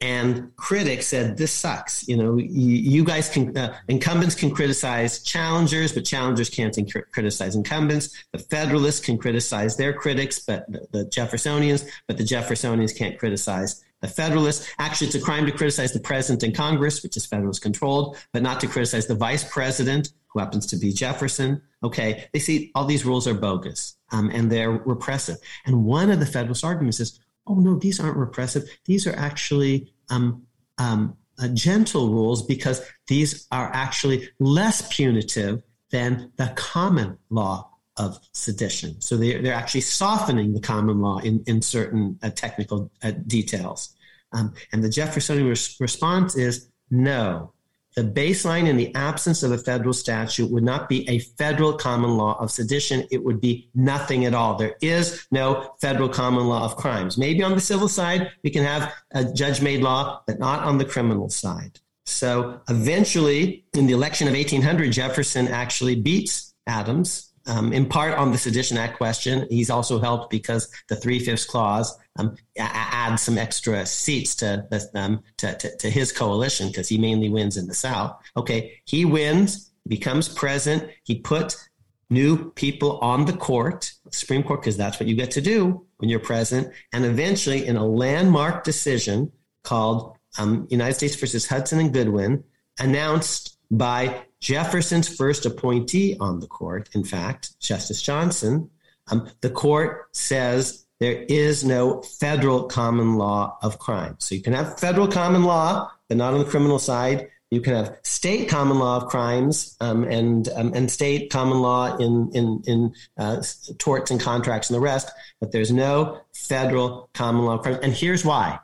[0.02, 2.08] And critics said, this sucks.
[2.08, 7.10] You know, you, you guys can, uh, incumbents can criticize challengers, but challengers can't inc-
[7.12, 8.24] criticize incumbents.
[8.32, 13.84] The Federalists can criticize their critics, but the, the Jeffersonians, but the Jeffersonians can't criticize
[14.00, 14.66] the Federalists.
[14.78, 18.42] Actually, it's a crime to criticize the president and Congress, which is Federalist controlled, but
[18.42, 21.60] not to criticize the vice president, who happens to be Jefferson.
[21.82, 25.36] Okay, they see all these rules are bogus um, and they're repressive.
[25.64, 28.64] And one of the Federalist arguments is, oh no, these aren't repressive.
[28.84, 30.42] These are actually um,
[30.78, 38.18] um, uh, gentle rules because these are actually less punitive than the common law of
[38.32, 39.00] sedition.
[39.00, 43.94] So they're, they're actually softening the common law in, in certain uh, technical uh, details.
[44.32, 47.52] Um, and the Jeffersonian res- response is no,
[48.00, 52.16] the baseline in the absence of a federal statute would not be a federal common
[52.16, 53.06] law of sedition.
[53.10, 54.56] It would be nothing at all.
[54.56, 57.18] There is no federal common law of crimes.
[57.18, 60.78] Maybe on the civil side, we can have a judge made law, but not on
[60.78, 61.78] the criminal side.
[62.06, 68.32] So eventually, in the election of 1800, Jefferson actually beats Adams um, in part on
[68.32, 69.46] the Sedition Act question.
[69.50, 75.22] He's also helped because the three fifths clause um, adds some extra seats to, um,
[75.38, 78.16] to, to, to his coalition because he mainly wins in the South.
[78.36, 80.90] Okay, he wins, becomes president.
[81.04, 81.68] He puts
[82.10, 86.10] new people on the court, Supreme Court, because that's what you get to do when
[86.10, 86.74] you're president.
[86.92, 89.30] And eventually, in a landmark decision
[89.62, 92.44] called um, United States versus Hudson and Goodwin,
[92.78, 98.70] announced by Jefferson's first appointee on the court, in fact, Justice Johnson,
[99.10, 104.16] um, the court says there is no federal common law of crime.
[104.18, 107.28] So you can have federal common law, but not on the criminal side.
[107.50, 111.96] You can have state common law of crimes um, and um, and state common law
[111.96, 113.42] in in in uh,
[113.78, 117.78] torts and contracts and the rest, but there's no federal common law of crimes.
[117.82, 118.60] And here's why: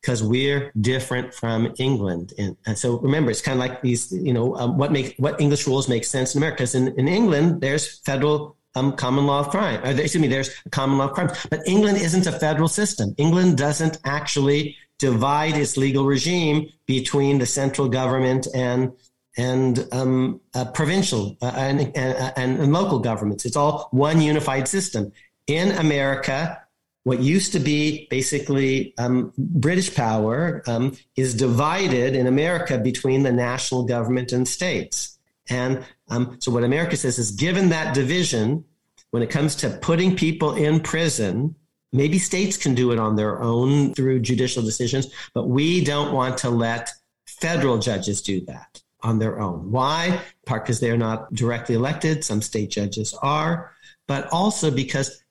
[0.00, 2.32] because we're different from England.
[2.36, 5.40] And, and, so remember, it's kind of like these, you know, um, what make what
[5.40, 6.56] English rules make sense in America.
[6.56, 9.80] Because in, in England, there's federal um, common law of crime.
[9.84, 11.32] Excuse me, there's common law of crimes.
[11.50, 13.14] But England isn't a federal system.
[13.18, 18.92] England doesn't actually divide its legal regime between the central government and
[19.36, 23.46] and um, uh, provincial uh, and, and, and local governments.
[23.46, 25.10] It's all one unified system.
[25.46, 26.62] In America,
[27.04, 33.32] what used to be basically um, British power um, is divided in America between the
[33.32, 35.18] national government and states.
[35.48, 38.64] And um, so, what America says is given that division,
[39.12, 41.54] when it comes to putting people in prison,
[41.90, 46.36] maybe states can do it on their own through judicial decisions, but we don't want
[46.38, 46.90] to let
[47.24, 49.70] federal judges do that on their own.
[49.70, 50.20] Why?
[50.44, 53.72] Part because they're not directly elected, some state judges are,
[54.06, 55.24] but also because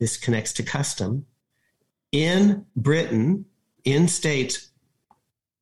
[0.00, 1.26] this connects to custom.
[2.10, 3.44] In Britain,
[3.84, 4.70] in states,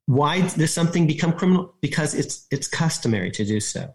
[0.05, 1.75] why does something become criminal?
[1.81, 3.93] Because it's it's customary to do so.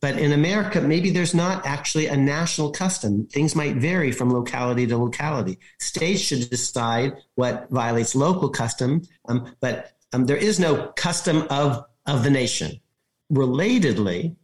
[0.00, 3.26] But in America, maybe there's not actually a national custom.
[3.26, 5.58] Things might vary from locality to locality.
[5.78, 11.84] States should decide what violates local custom, um, but um, there is no custom of,
[12.06, 12.80] of the nation.
[13.30, 14.34] Relatedly,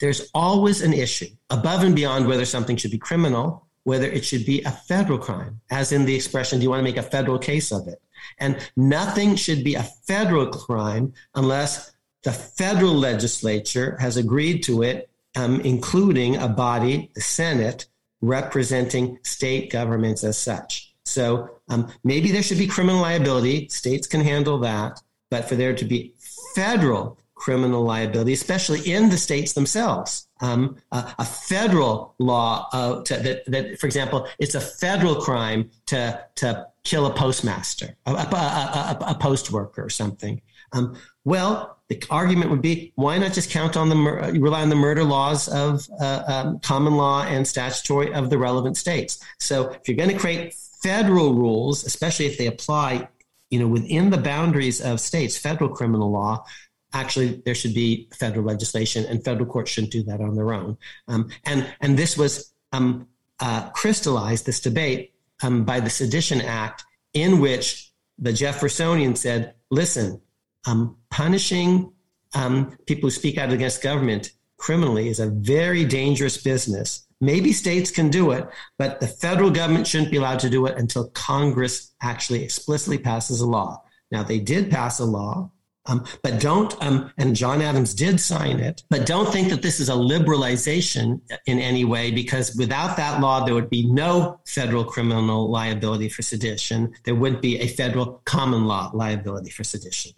[0.00, 4.44] there's always an issue above and beyond whether something should be criminal, whether it should
[4.44, 7.38] be a federal crime, as in the expression, do you want to make a federal
[7.38, 8.00] case of it?
[8.38, 11.92] And nothing should be a federal crime unless
[12.22, 17.86] the federal legislature has agreed to it, um, including a body, the Senate,
[18.20, 20.94] representing state governments as such.
[21.04, 23.68] So um, maybe there should be criminal liability.
[23.68, 25.00] States can handle that.
[25.30, 26.14] But for there to be
[26.54, 33.16] federal criminal liability, especially in the states themselves, um, a, a, federal law uh, to,
[33.16, 38.98] that, that, for example, it's a federal crime to, to kill a postmaster, a, a,
[39.08, 40.42] a, post worker or something.
[40.72, 43.96] Um, well, the argument would be why not just count on the
[44.40, 48.76] rely on the murder laws of uh, um, common law and statutory of the relevant
[48.76, 49.18] states.
[49.40, 53.08] So if you're going to create federal rules, especially if they apply,
[53.50, 56.44] you know, within the boundaries of states, federal criminal law,
[56.92, 60.78] actually there should be federal legislation, and federal courts shouldn't do that on their own.
[61.08, 63.08] Um, and and this was um,
[63.40, 65.12] uh, crystallized this debate
[65.42, 66.84] um, by the Sedition Act,
[67.14, 70.20] in which the Jeffersonian said, "Listen."
[70.66, 71.92] Um, punishing
[72.34, 77.06] um, people who speak out against government criminally is a very dangerous business.
[77.20, 78.48] Maybe states can do it,
[78.78, 83.40] but the federal government shouldn't be allowed to do it until Congress actually explicitly passes
[83.40, 83.82] a law.
[84.10, 85.50] Now, they did pass a law,
[85.86, 89.80] um, but don't, um, and John Adams did sign it, but don't think that this
[89.80, 94.84] is a liberalization in any way, because without that law, there would be no federal
[94.84, 96.94] criminal liability for sedition.
[97.04, 100.12] There wouldn't be a federal common law liability for sedition.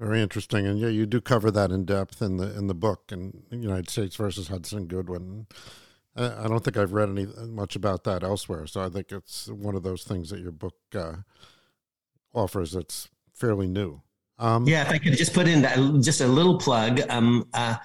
[0.00, 3.12] Very interesting, and yeah, you do cover that in depth in the in the book
[3.12, 5.46] in United States versus Hudson Goodwin.
[6.16, 9.74] I don't think I've read any much about that elsewhere, so I think it's one
[9.74, 11.16] of those things that your book uh,
[12.32, 14.00] offers that's fairly new.
[14.38, 17.02] Um, yeah, if I could just put in that, just a little plug.
[17.10, 17.76] Um, uh,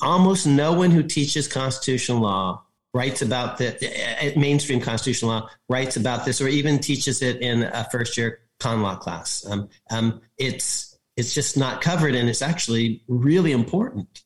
[0.00, 2.62] almost no one who teaches constitutional law
[2.94, 7.64] writes about the uh, mainstream constitutional law writes about this, or even teaches it in
[7.64, 9.44] a first year con law class.
[9.50, 10.87] Um, um it's
[11.18, 14.22] it's just not covered and it's actually really important.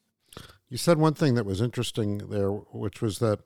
[0.69, 3.41] You said one thing that was interesting there, which was that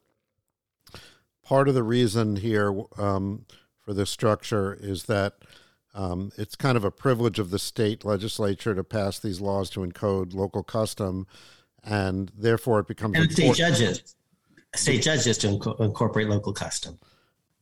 [1.44, 3.46] part of the reason here um,
[3.78, 5.34] for this structure is that
[5.94, 9.80] um, it's kind of a privilege of the state legislature to pass these laws to
[9.80, 11.28] encode local custom,
[11.84, 14.16] and therefore it becomes and state judges,
[14.74, 16.98] state judges to inc- incorporate local custom.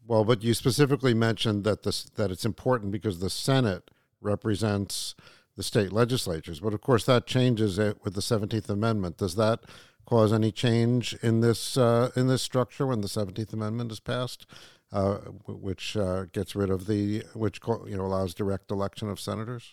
[0.06, 3.90] Well, but you specifically mentioned that this that it's important because the Senate
[4.22, 5.14] represents
[5.56, 6.60] the state legislatures.
[6.60, 9.18] But of course, that changes it with the Seventeenth Amendment.
[9.18, 9.60] Does that
[10.06, 14.46] cause any change in this uh, in this structure when the Seventeenth Amendment is passed,
[14.92, 19.72] uh, which uh, gets rid of the which you know allows direct election of senators?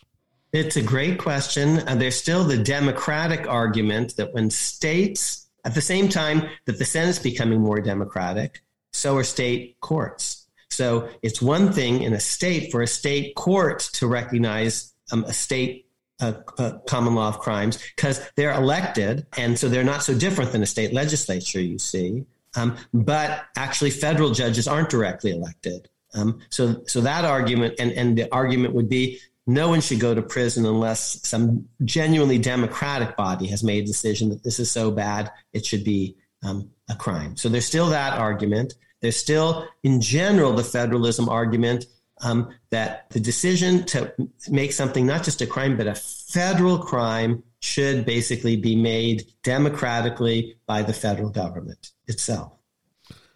[0.52, 1.78] It's a great question.
[1.88, 6.84] Uh, there's still the democratic argument that when states, at the same time that the
[6.84, 8.62] Senate's becoming more democratic,
[8.92, 10.46] so are state courts.
[10.68, 15.32] So it's one thing in a state for a state court to recognize um, a
[15.32, 15.86] state
[16.20, 20.52] uh, uh, common law of crimes because they're elected, and so they're not so different
[20.52, 21.60] than a state legislature.
[21.60, 22.24] You see,
[22.56, 25.88] um, but actually, federal judges aren't directly elected.
[26.14, 30.14] Um, so, so that argument, and and the argument would be no one should go
[30.14, 34.90] to prison unless some genuinely democratic body has made a decision that this is so
[34.90, 37.36] bad it should be um, a crime.
[37.36, 38.74] So there's still that argument.
[39.00, 41.86] There's still, in general, the federalism argument
[42.22, 44.12] um, that the decision to
[44.48, 50.56] make something not just a crime, but a federal crime should basically be made democratically
[50.66, 52.52] by the federal government itself.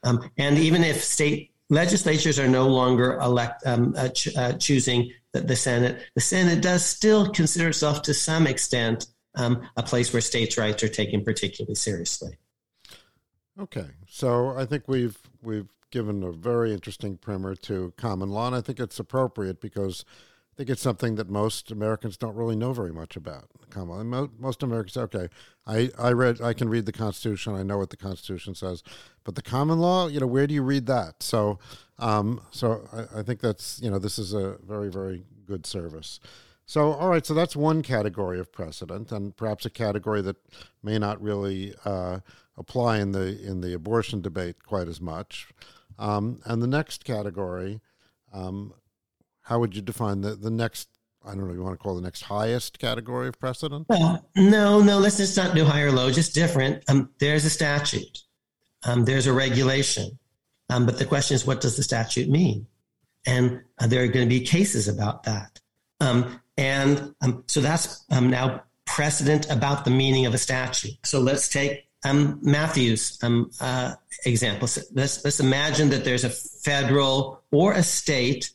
[0.03, 5.12] Um, and even if state legislatures are no longer elect, um, uh, ch- uh, choosing
[5.32, 10.12] the, the, Senate, the Senate does still consider itself to some extent um, a place
[10.12, 12.39] where states' rights are taken particularly seriously.
[13.59, 18.57] Okay, so I think we've we've given a very interesting primer to common law, and
[18.57, 20.05] I think it's appropriate because
[20.53, 23.51] I think it's something that most Americans don't really know very much about.
[23.68, 24.28] Common law.
[24.39, 25.28] Most Americans okay,
[25.66, 28.82] I, I read, I can read the Constitution, I know what the Constitution says,
[29.22, 31.22] but the common law, you know, where do you read that?
[31.22, 31.59] So,
[31.99, 36.20] um, so I, I think that's you know, this is a very, very good service.
[36.68, 40.37] So, all right, so that's one category of precedent, and perhaps a category that
[40.82, 42.20] may not really uh,
[42.57, 45.49] apply in the in the abortion debate quite as much.
[45.99, 47.80] Um, and the next category
[48.32, 48.74] um,
[49.42, 50.88] how would you define the, the next
[51.24, 53.88] I don't know, you want to call the next highest category of precedent?
[54.36, 56.84] No, no, let's just not do high or low, just different.
[56.88, 58.22] Um, there's a statute,
[58.84, 60.18] um, there's a regulation.
[60.70, 62.68] Um, but the question is, what does the statute mean?
[63.26, 65.61] And uh, there are going to be cases about that.
[66.01, 67.14] Um, and
[67.47, 70.94] so that's now precedent about the meaning of a statute.
[71.05, 73.94] So let's take Um, Matthew's um, uh,
[74.24, 74.68] example.
[74.68, 78.51] So let's, let's imagine that there's a federal or a state,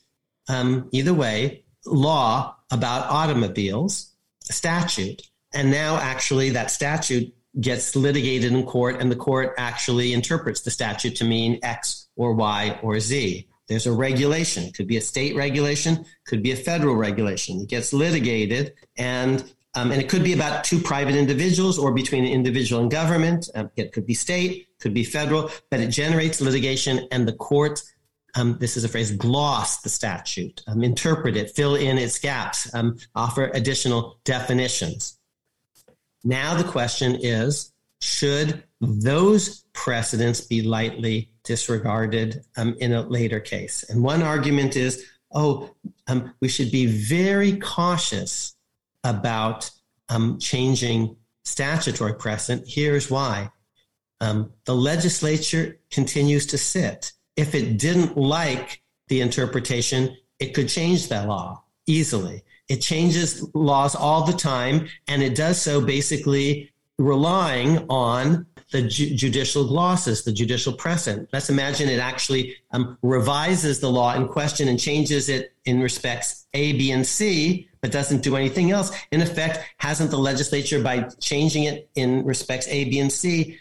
[0.48, 4.12] um, either way, law about automobiles,
[4.42, 5.22] statute.
[5.54, 10.70] And now actually that statute gets litigated in court and the court actually interprets the
[10.70, 13.46] statute to mean X or Y or Z.
[13.68, 14.64] There's a regulation.
[14.64, 17.60] It could be a state regulation, could be a federal regulation.
[17.60, 19.44] It gets litigated and
[19.74, 23.48] um, and it could be about two private individuals or between an individual and government.
[23.54, 27.82] Um, it could be state, could be federal, but it generates litigation and the court
[28.34, 32.72] um, this is a phrase, gloss the statute, um, interpret it, fill in its gaps,
[32.74, 35.18] um, offer additional definitions.
[36.24, 43.84] Now the question is should those precedents be lightly disregarded in a later case?
[43.88, 45.04] And one argument is
[45.34, 45.74] oh,
[46.40, 48.54] we should be very cautious
[49.04, 49.70] about
[50.08, 52.68] um, changing statutory precedent.
[52.68, 53.50] Here's why.
[54.20, 61.26] the legislature continues to sit if it didn't like the interpretation, it could change that
[61.26, 62.42] law easily.
[62.68, 69.14] It changes laws all the time, and it does so basically relying on the ju-
[69.14, 71.28] judicial glosses, the judicial precedent.
[71.32, 76.46] Let's imagine it actually um, revises the law in question and changes it in respects
[76.54, 78.96] A, B, and C, but doesn't do anything else.
[79.10, 83.58] In effect, hasn't the legislature, by changing it in respects A, B, and C,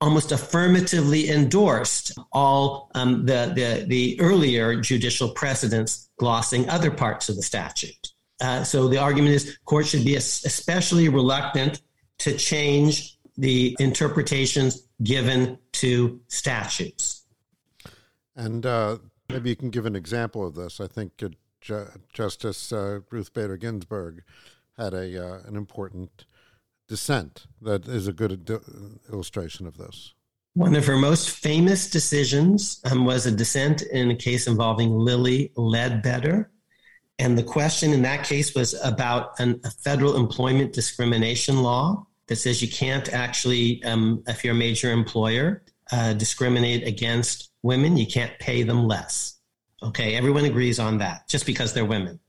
[0.00, 7.36] almost affirmatively endorsed all um, the, the, the earlier judicial precedents glossing other parts of
[7.36, 8.08] the statute.
[8.40, 11.80] Uh, so the argument is courts should be especially reluctant
[12.18, 17.24] to change the interpretations given to statutes.
[18.34, 18.98] And uh,
[19.28, 20.80] maybe you can give an example of this.
[20.80, 21.28] I think uh,
[21.62, 24.22] Ju- Justice uh, Ruth Bader Ginsburg
[24.76, 26.26] had a uh, an important
[26.88, 28.60] dissent that is a good
[29.10, 30.14] illustration of this.
[30.54, 35.50] One of her most famous decisions um, was a dissent in a case involving Lilly
[35.56, 36.50] Ledbetter.
[37.18, 42.36] And the question in that case was about an, a federal employment discrimination law that
[42.36, 47.96] says you can't actually, um, if you're a major employer, uh, discriminate against women.
[47.96, 49.38] You can't pay them less.
[49.82, 52.20] Okay, everyone agrees on that just because they're women.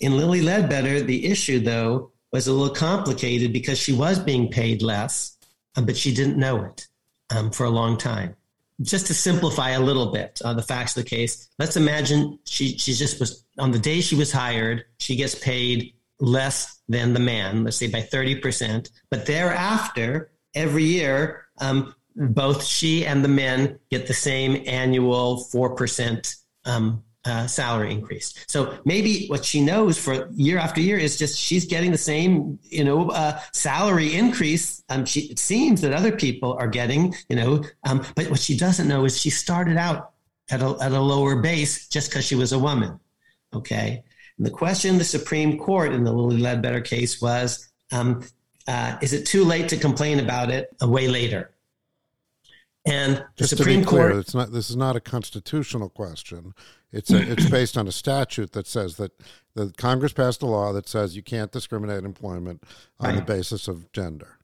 [0.00, 4.82] In Lilly Ledbetter, the issue, though, was a little complicated because she was being paid
[4.82, 5.36] less,
[5.76, 6.88] uh, but she didn't know it
[7.30, 8.34] um, for a long time.
[8.80, 12.76] Just to simplify a little bit uh, the facts of the case, let's imagine she
[12.78, 17.20] she just was on the day she was hired, she gets paid less than the
[17.20, 21.46] man, let's say by thirty percent, but thereafter every year.
[21.58, 26.34] Um, both she and the men get the same annual four percent
[26.64, 28.34] um, uh, salary increase.
[28.48, 32.58] So maybe what she knows for year after year is just she's getting the same,
[32.64, 34.82] you know, uh, salary increase.
[34.88, 38.56] Um, she, it seems that other people are getting, you know, um, but what she
[38.56, 40.12] doesn't know is she started out
[40.50, 42.98] at a, at a lower base just because she was a woman.
[43.54, 44.02] Okay.
[44.36, 48.24] And the question the Supreme Court in the Lilly Ledbetter case was, um,
[48.66, 51.52] uh, is it too late to complain about it a way later?
[52.84, 54.20] And the Just Supreme to be clear, Court.
[54.20, 54.52] It's not.
[54.52, 56.52] This is not a constitutional question.
[56.90, 59.12] It's a, it's based on a statute that says that
[59.54, 62.64] the Congress passed a law that says you can't discriminate employment
[62.98, 63.16] on right.
[63.16, 64.38] the basis of gender.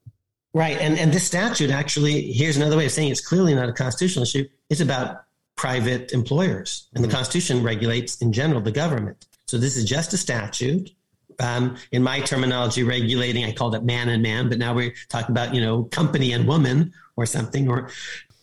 [0.54, 3.72] Right, and and this statute actually here's another way of saying it's clearly not a
[3.72, 4.48] constitutional issue.
[4.70, 5.24] It's about
[5.56, 7.16] private employers, and the mm-hmm.
[7.16, 9.26] Constitution regulates in general the government.
[9.46, 10.92] So this is just a statute.
[11.40, 15.32] Um, in my terminology, regulating, I called it man and man, but now we're talking
[15.32, 17.90] about you know company and woman or something, or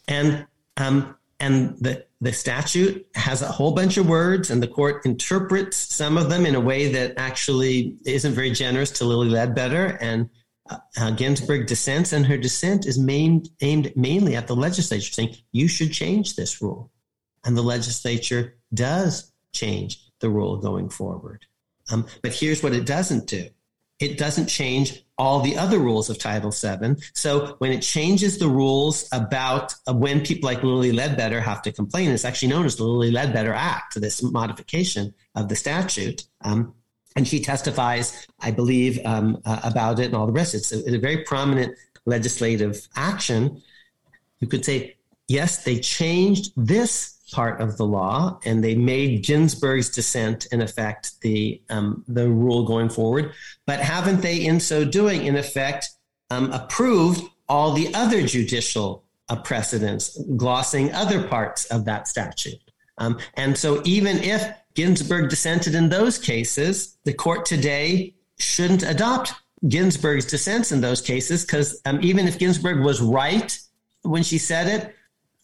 [0.07, 0.45] and
[0.77, 5.77] um, and the the statute has a whole bunch of words, and the court interprets
[5.77, 9.97] some of them in a way that actually isn't very generous to Lilly Ledbetter.
[10.01, 10.29] And
[10.97, 15.67] uh, Ginsburg dissents, and her dissent is aimed, aimed mainly at the legislature, saying you
[15.67, 16.91] should change this rule.
[17.43, 21.45] And the legislature does change the rule going forward.
[21.91, 23.49] Um, but here's what it doesn't do
[23.99, 27.01] it doesn't change all the other rules of Title VII.
[27.13, 31.71] So when it changes the rules about uh, when people like Lilly Ledbetter have to
[31.71, 36.23] complain, it's actually known as the Lilly Ledbetter Act, this modification of the statute.
[36.41, 36.73] Um,
[37.15, 40.53] and she testifies, I believe, um, uh, about it and all the rest.
[40.53, 43.61] It's a, it's a very prominent legislative action.
[44.41, 44.97] You could say,
[45.29, 51.19] yes, they changed this part of the law, and they made Ginsburg's dissent, in effect,
[51.19, 53.33] the um, the rule going forward.
[53.67, 55.89] But haven't they, in so doing, in effect,
[56.31, 62.71] um, approved all the other judicial uh, precedents, glossing other parts of that statute?
[62.99, 64.41] Um, and so, even if
[64.73, 69.33] Ginsburg dissented in those cases, the court today shouldn't adopt
[69.67, 73.59] Ginsburg's dissents in those cases because um, even if Ginsburg was right
[74.03, 74.95] when she said it,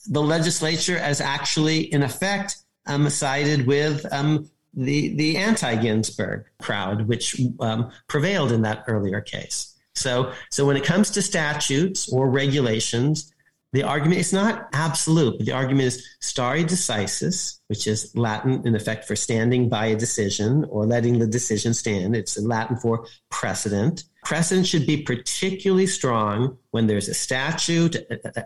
[0.07, 7.39] the legislature has actually, in effect, um, sided with um, the the anti-Ginsburg crowd, which
[7.59, 9.75] um, prevailed in that earlier case.
[9.93, 13.33] So, so when it comes to statutes or regulations,
[13.73, 18.75] the argument is not absolute, but the argument is stare decisis, which is Latin in
[18.75, 22.15] effect for standing by a decision or letting the decision stand.
[22.15, 24.03] It's Latin for precedent.
[24.25, 27.95] Precedent should be particularly strong when there's a statute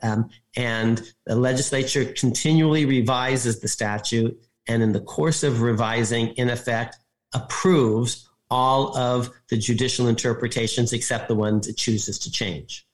[0.04, 6.50] um, and the legislature continually revises the statute and in the course of revising, in
[6.50, 6.98] effect,
[7.34, 12.86] approves all of the judicial interpretations except the ones it chooses to change.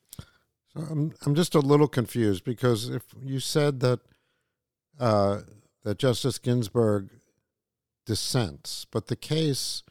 [0.74, 4.00] So I'm I'm just a little confused because if you said that
[5.00, 5.40] uh,
[5.84, 7.10] that Justice Ginsburg
[8.06, 9.84] dissents, but the case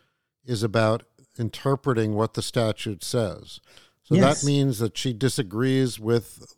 [0.45, 1.03] is about
[1.39, 3.61] interpreting what the statute says.
[4.03, 4.41] So yes.
[4.41, 6.55] that means that she disagrees with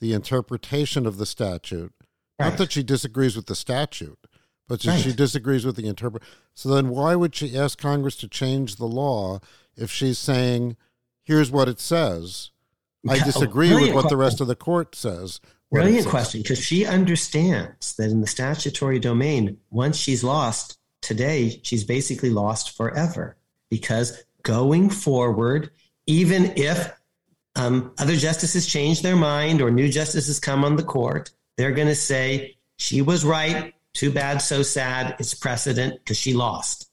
[0.00, 1.92] the interpretation of the statute.
[2.38, 2.50] Right.
[2.50, 4.18] Not that she disagrees with the statute,
[4.68, 5.00] but right.
[5.00, 6.22] she disagrees with the interpret.
[6.54, 9.40] So then, why would she ask Congress to change the law
[9.76, 10.76] if she's saying,
[11.22, 12.50] "Here's what it says"?
[13.08, 15.40] I disagree with what the rest of the court says.
[15.70, 21.84] Brilliant question, because she understands that in the statutory domain, once she's lost today, she's
[21.84, 23.36] basically lost forever.
[23.68, 25.70] Because going forward,
[26.06, 26.92] even if
[27.56, 31.88] um, other justices change their mind or new justices come on the court, they're going
[31.88, 33.74] to say, she was right.
[33.94, 35.16] Too bad, so sad.
[35.18, 36.90] It's precedent because she lost.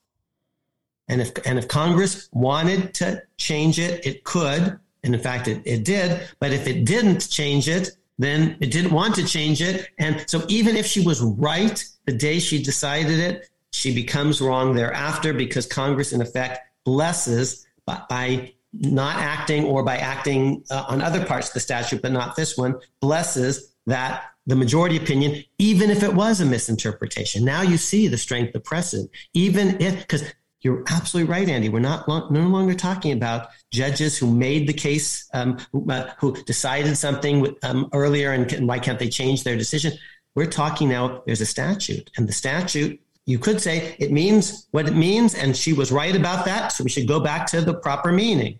[1.09, 4.79] And if, and if Congress wanted to change it, it could.
[5.03, 6.27] And in fact, it, it did.
[6.39, 9.89] But if it didn't change it, then it didn't want to change it.
[9.97, 14.75] And so even if she was right the day she decided it, she becomes wrong
[14.75, 21.01] thereafter because Congress, in effect, blesses by, by not acting or by acting uh, on
[21.01, 25.89] other parts of the statute, but not this one, blesses that the majority opinion, even
[25.89, 27.45] if it was a misinterpretation.
[27.45, 30.23] Now you see the strength of precedent, even if, because
[30.63, 31.67] you're absolutely right, Andy.
[31.67, 36.41] We're not no longer talking about judges who made the case, um, who, uh, who,
[36.43, 39.91] decided something um, earlier, and why can't they change their decision?
[40.35, 41.21] We're talking now.
[41.25, 42.99] There's a statute, and the statute.
[43.25, 46.69] You could say it means what it means, and she was right about that.
[46.69, 48.59] So we should go back to the proper meaning.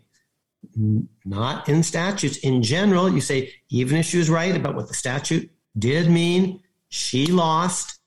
[1.26, 2.38] Not in statutes.
[2.38, 6.62] In general, you say even if she was right about what the statute did mean,
[6.90, 8.00] she lost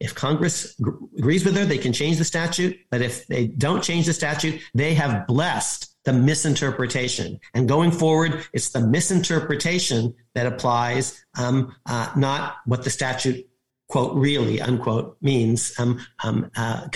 [0.00, 0.76] if Congress
[1.18, 2.78] agrees with her, they can change the statute.
[2.90, 7.40] But if they don't change the statute, they have blessed the misinterpretation.
[7.54, 13.46] And going forward, it's the misinterpretation that applies, um, uh, not what the statute,
[13.88, 16.86] quote, really, unquote, means, because um, um, uh,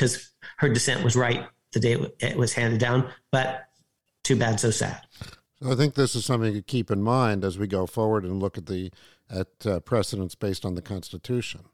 [0.59, 3.11] her dissent was right the day it was handed down.
[3.31, 3.65] But
[4.25, 5.01] too bad, so sad.
[5.63, 8.41] So I think this is something to keep in mind as we go forward and
[8.41, 8.91] look at the
[9.31, 11.65] at uh, precedents based on the Constitution.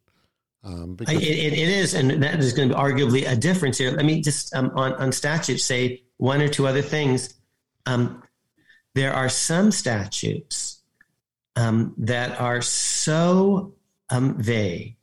[0.65, 3.79] Um, because- it, it, it is, and that is going to be arguably a difference
[3.79, 3.91] here.
[3.91, 7.35] Let me just um, on on statutes say one or two other things.
[7.87, 8.23] Um,
[8.95, 10.81] there are some statutes
[11.57, 13.75] um, that are so
[14.09, 14.97] um, vague,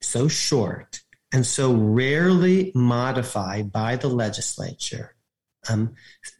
[0.00, 1.02] so short,
[1.32, 5.14] and so rarely modified by the legislature
[5.68, 5.94] um,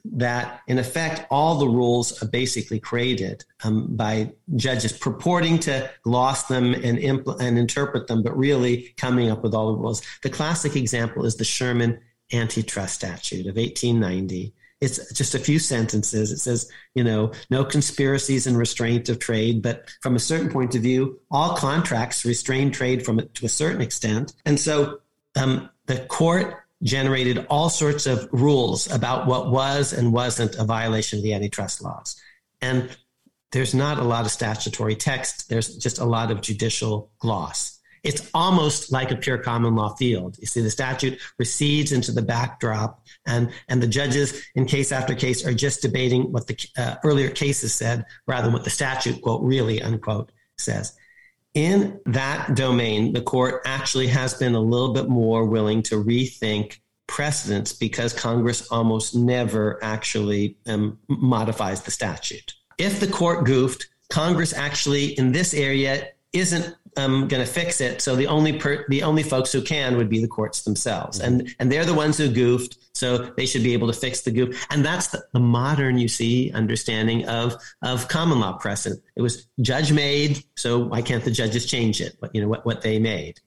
[0.04, 6.46] that in effect all the rules are basically created um, by judges purporting to gloss
[6.46, 10.02] them and, impl- and interpret them, but really coming up with all the rules.
[10.22, 12.00] The classic example is the Sherman
[12.32, 14.54] antitrust statute of 1890.
[14.80, 16.32] It's just a few sentences.
[16.32, 20.74] It says, you know, no conspiracies and restraint of trade, but from a certain point
[20.74, 24.34] of view, all contracts restrain trade from it to a certain extent.
[24.44, 24.98] And so
[25.36, 31.18] um, the court generated all sorts of rules about what was and wasn't a violation
[31.18, 32.20] of the antitrust laws.
[32.60, 32.96] And
[33.52, 37.78] there's not a lot of statutory text, there's just a lot of judicial gloss.
[38.02, 40.36] It's almost like a pure common law field.
[40.40, 45.14] You see, the statute recedes into the backdrop, and, and the judges, in case after
[45.14, 49.22] case, are just debating what the uh, earlier cases said rather than what the statute,
[49.22, 50.96] quote, really, unquote, says
[51.54, 56.78] in that domain, the court actually has been a little bit more willing to rethink
[57.06, 62.54] precedents because Congress almost never actually um, modifies the statute.
[62.78, 68.00] If the court goofed, Congress actually in this area isn't um, going to fix it.
[68.00, 71.40] So the only per, the only folks who can would be the courts themselves, mm-hmm.
[71.40, 72.76] and and they're the ones who goofed.
[72.94, 74.66] So they should be able to fix the goof.
[74.70, 79.02] And that's the, the modern, you see, understanding of of common law precedent.
[79.16, 82.16] It was judge made, so why can't the judges change it?
[82.18, 83.40] What you know what what they made,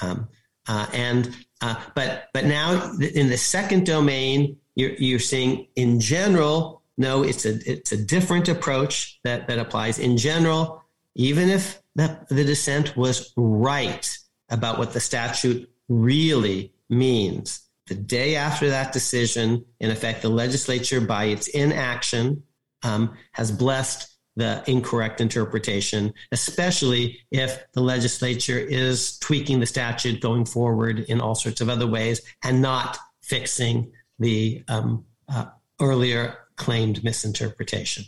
[0.00, 0.28] um,
[0.66, 6.82] uh, and uh, but but now in the second domain, you're you're seeing in general.
[6.96, 10.82] No, it's a it's a different approach that that applies in general.
[11.14, 14.18] Even if the, the dissent was right
[14.50, 17.67] about what the statute really means.
[17.88, 22.42] The day after that decision, in effect, the legislature, by its inaction,
[22.82, 30.44] um, has blessed the incorrect interpretation, especially if the legislature is tweaking the statute going
[30.44, 35.46] forward in all sorts of other ways and not fixing the um, uh,
[35.80, 38.04] earlier claimed misinterpretation.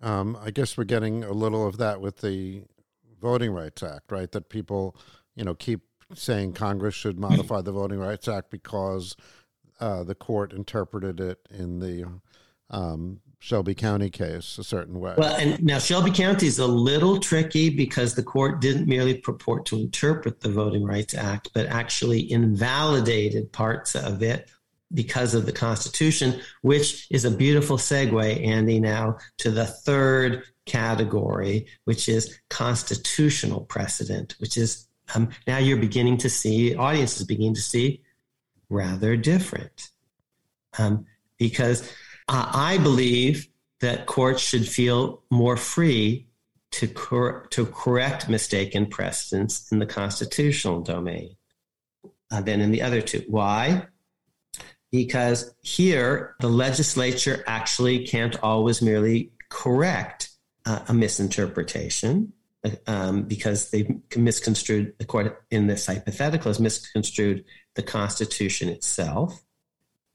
[0.00, 2.62] Um, I guess we're getting a little of that with the
[3.20, 4.30] Voting Rights Act, right?
[4.32, 4.96] That people,
[5.34, 5.80] you know, keep
[6.14, 9.16] saying Congress should modify the Voting Rights Act because
[9.80, 12.04] uh, the court interpreted it in the
[12.70, 15.14] um, Shelby County case a certain way.
[15.18, 19.66] Well, and now Shelby County is a little tricky because the court didn't merely purport
[19.66, 24.48] to interpret the Voting Rights Act, but actually invalidated parts of it
[24.94, 31.66] because of the Constitution, which is a beautiful segue, Andy, now to the third category,
[31.84, 37.60] which is constitutional precedent, which is um, now you're beginning to see, audiences beginning to
[37.60, 38.02] see
[38.68, 39.90] rather different.
[40.78, 41.06] Um,
[41.38, 41.82] because
[42.28, 43.48] uh, I believe
[43.80, 46.28] that courts should feel more free
[46.72, 51.36] to, cor- to correct mistaken precedents in the constitutional domain
[52.30, 53.24] uh, than in the other two.
[53.28, 53.86] Why?
[54.92, 60.28] because here the legislature actually can't always merely correct
[60.66, 62.32] uh, a misinterpretation
[62.86, 67.44] um, because they misconstrued the court in this hypothetical has misconstrued
[67.74, 69.42] the Constitution itself.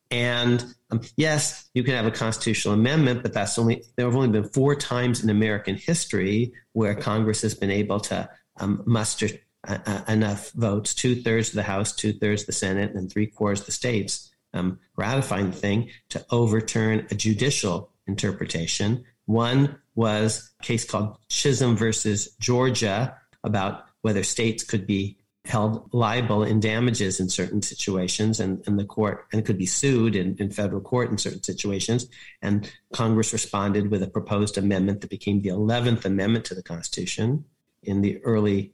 [0.09, 4.29] And um, yes, you can have a constitutional amendment, but that's only there have only
[4.29, 8.29] been four times in American history where Congress has been able to
[8.59, 9.27] um, muster
[9.67, 13.27] uh, uh, enough votes, two thirds of the House, two thirds the Senate, and three
[13.27, 19.03] quarters of the states um, ratifying the thing to overturn a judicial interpretation.
[19.27, 26.43] One was a case called Chisholm versus Georgia about whether states could be held liable
[26.43, 30.49] in damages in certain situations and, and the court and could be sued in, in
[30.49, 32.07] federal court in certain situations.
[32.41, 37.45] And congress responded with a proposed amendment that became the 11th amendment to the constitution
[37.83, 38.73] in the early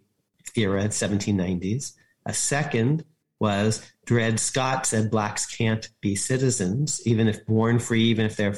[0.55, 1.93] era 1790s
[2.25, 3.03] a second
[3.39, 8.55] was Dred Scott said blacks can't be citizens, even if born free, even if their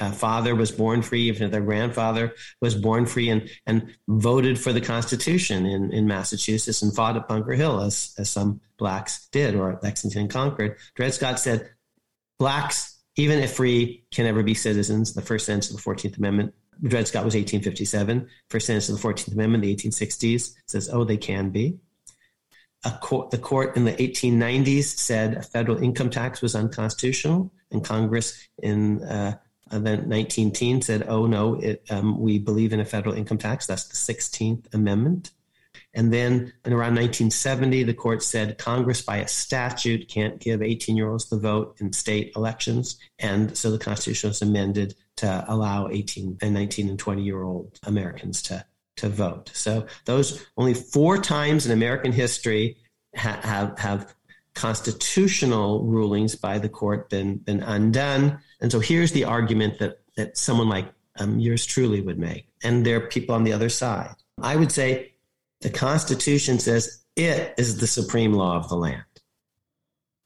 [0.00, 4.58] uh, father was born free, even if their grandfather was born free, and, and voted
[4.58, 9.28] for the Constitution in, in Massachusetts and fought at Bunker Hill, as, as some blacks
[9.32, 10.76] did, or Lexington and Concord.
[10.94, 11.70] Dred Scott said
[12.38, 15.14] blacks, even if free, can never be citizens.
[15.14, 16.54] The first sentence of the 14th Amendment.
[16.82, 18.28] Dred Scott was 1857.
[18.48, 21.78] First sentence of the 14th Amendment, the 1860s, says, oh, they can be
[22.90, 28.48] court, the court in the 1890s said a federal income tax was unconstitutional, and Congress
[28.62, 29.36] in uh,
[29.78, 33.66] the 19 teens said, "Oh no, it, um, we believe in a federal income tax."
[33.66, 35.30] That's the 16th Amendment.
[35.94, 40.96] And then in around 1970, the court said Congress, by a statute, can't give 18
[40.96, 42.98] year olds the vote in state elections.
[43.18, 47.78] And so the Constitution was amended to allow 18 and 19 and 20 year old
[47.84, 48.64] Americans to
[48.96, 49.50] to vote.
[49.54, 52.76] So those only four times in American history
[53.16, 54.14] ha- have have
[54.54, 58.38] constitutional rulings by the court been been undone.
[58.60, 60.86] And so here's the argument that that someone like
[61.18, 64.14] um, yours truly would make, and there are people on the other side.
[64.40, 65.14] I would say
[65.60, 69.04] the Constitution says it is the supreme law of the land,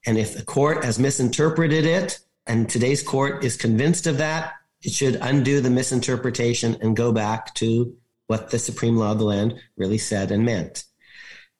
[0.05, 4.91] and if the court has misinterpreted it, and today's court is convinced of that, it
[4.91, 7.95] should undo the misinterpretation and go back to
[8.27, 10.83] what the supreme law of the land really said and meant.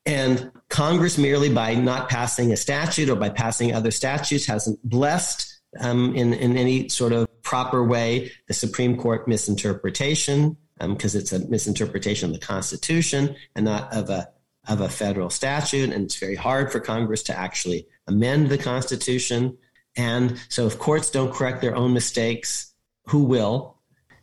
[0.06, 5.62] And Congress, merely by not passing a statute or by passing other statutes, hasn't blessed
[5.80, 11.32] um, in, in any sort of proper way the Supreme Court misinterpretation, because um, it's
[11.32, 14.30] a misinterpretation of the Constitution and not of a
[14.68, 19.58] of a federal statute, and it's very hard for Congress to actually amend the Constitution.
[19.96, 22.74] And so, if courts don't correct their own mistakes,
[23.06, 23.78] who will?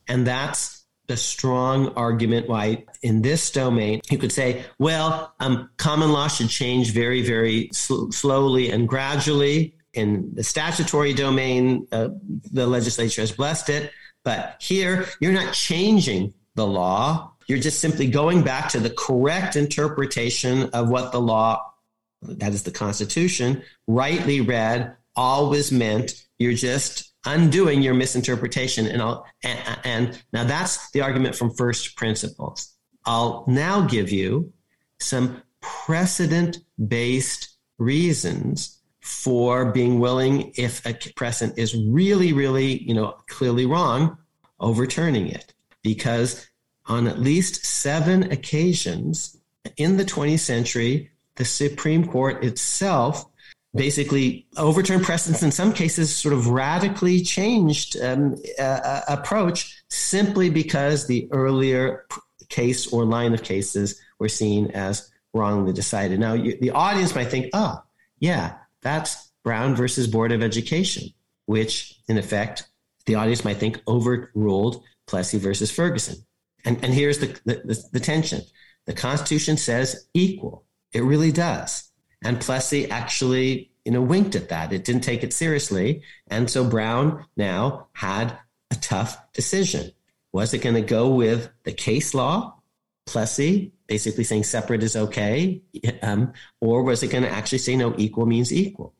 [0.06, 6.10] And that's a strong argument why in this domain you could say well um, common
[6.12, 9.74] law should change very very sl- slowly and gradually.
[9.92, 12.08] In the statutory domain uh,
[12.52, 13.92] the legislature has blessed it.
[14.24, 17.32] But here you're not changing the law.
[17.46, 21.74] You're just simply going back to the correct interpretation of what the law,
[22.22, 26.24] that is the Constitution, rightly read, always meant.
[26.38, 28.86] You're just undoing your misinterpretation.
[28.86, 32.74] And, I'll, and, and now that's the argument from first principles.
[33.06, 34.52] I'll now give you
[34.98, 43.14] some precedent based reasons for being willing, if a precedent is really, really, you know,
[43.28, 44.16] clearly wrong,
[44.60, 45.52] overturning it.
[45.82, 46.46] Because
[46.86, 49.36] on at least seven occasions
[49.76, 53.26] in the 20th century, the Supreme Court itself
[53.74, 61.06] basically overturned precedents in some cases sort of radically changed um, uh, approach simply because
[61.06, 62.06] the earlier
[62.48, 66.20] case or line of cases were seen as wrongly decided.
[66.20, 67.82] Now you, the audience might think oh
[68.20, 71.08] yeah that's brown versus board of education
[71.46, 72.68] which in effect
[73.06, 76.16] the audience might think overruled plessy versus ferguson.
[76.64, 78.40] And, and here's the, the, the tension.
[78.86, 80.64] The constitution says equal.
[80.92, 81.90] It really does
[82.24, 84.72] and Plessy actually, you know, winked at that.
[84.72, 86.02] It didn't take it seriously.
[86.28, 88.36] And so Brown now had
[88.70, 89.92] a tough decision.
[90.32, 92.58] Was it going to go with the case law,
[93.06, 95.62] Plessy basically saying separate is okay,
[96.02, 98.94] um, or was it going to actually say no, equal means equal?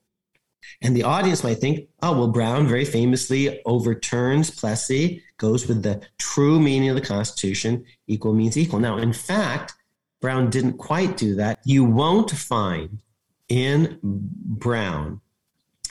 [0.82, 6.02] And the audience might think, oh, well, Brown very famously overturns Plessy, goes with the
[6.18, 8.80] true meaning of the Constitution, equal means equal.
[8.80, 9.74] Now, in fact,
[10.20, 11.60] Brown didn't quite do that.
[11.64, 13.02] You won't find
[13.48, 15.20] in Brown,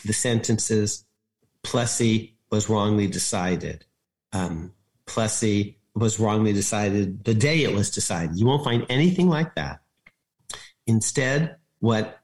[0.05, 1.05] the sentences
[1.63, 3.85] Plessy was wrongly decided.
[4.31, 4.73] Um,
[5.05, 8.37] Plessy was wrongly decided the day it was decided.
[8.37, 9.81] You won't find anything like that.
[10.87, 12.19] Instead, what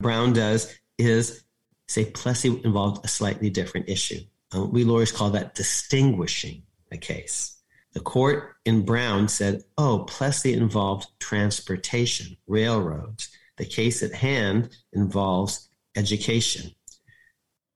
[0.00, 1.44] Brown does is
[1.86, 4.20] say Plessy involved a slightly different issue.
[4.54, 6.62] Uh, we lawyers call that distinguishing
[6.92, 7.56] a case.
[7.92, 13.30] The court in Brown said, oh, Plessy involved transportation, railroads.
[13.56, 16.72] The case at hand involves education.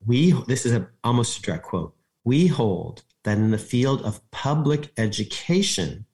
[0.05, 4.21] We, this is a, almost a direct quote, we hold that in the field of
[4.31, 6.05] public education,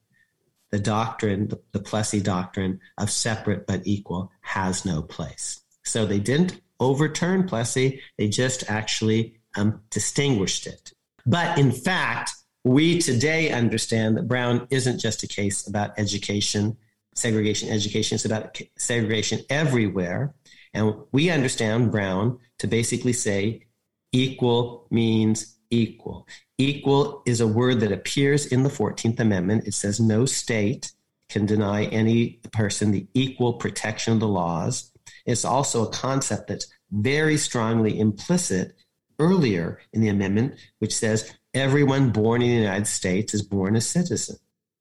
[0.71, 5.61] the doctrine, the, the Plessy doctrine of separate but equal has no place.
[5.83, 10.93] So they didn't overturn Plessy, they just actually um, distinguished it.
[11.25, 12.31] But in fact,
[12.63, 16.77] we today understand that Brown isn't just a case about education
[17.17, 18.15] segregation education.
[18.15, 20.33] It's about segregation everywhere.
[20.73, 23.67] And we understand Brown to basically say
[24.11, 26.27] equal means equal.
[26.57, 29.67] Equal is a word that appears in the 14th Amendment.
[29.67, 30.91] It says no state
[31.29, 34.91] can deny any person the equal protection of the laws.
[35.25, 38.75] It's also a concept that's very strongly implicit
[39.19, 43.81] earlier in the amendment, which says everyone born in the United States is born a
[43.81, 44.37] citizen.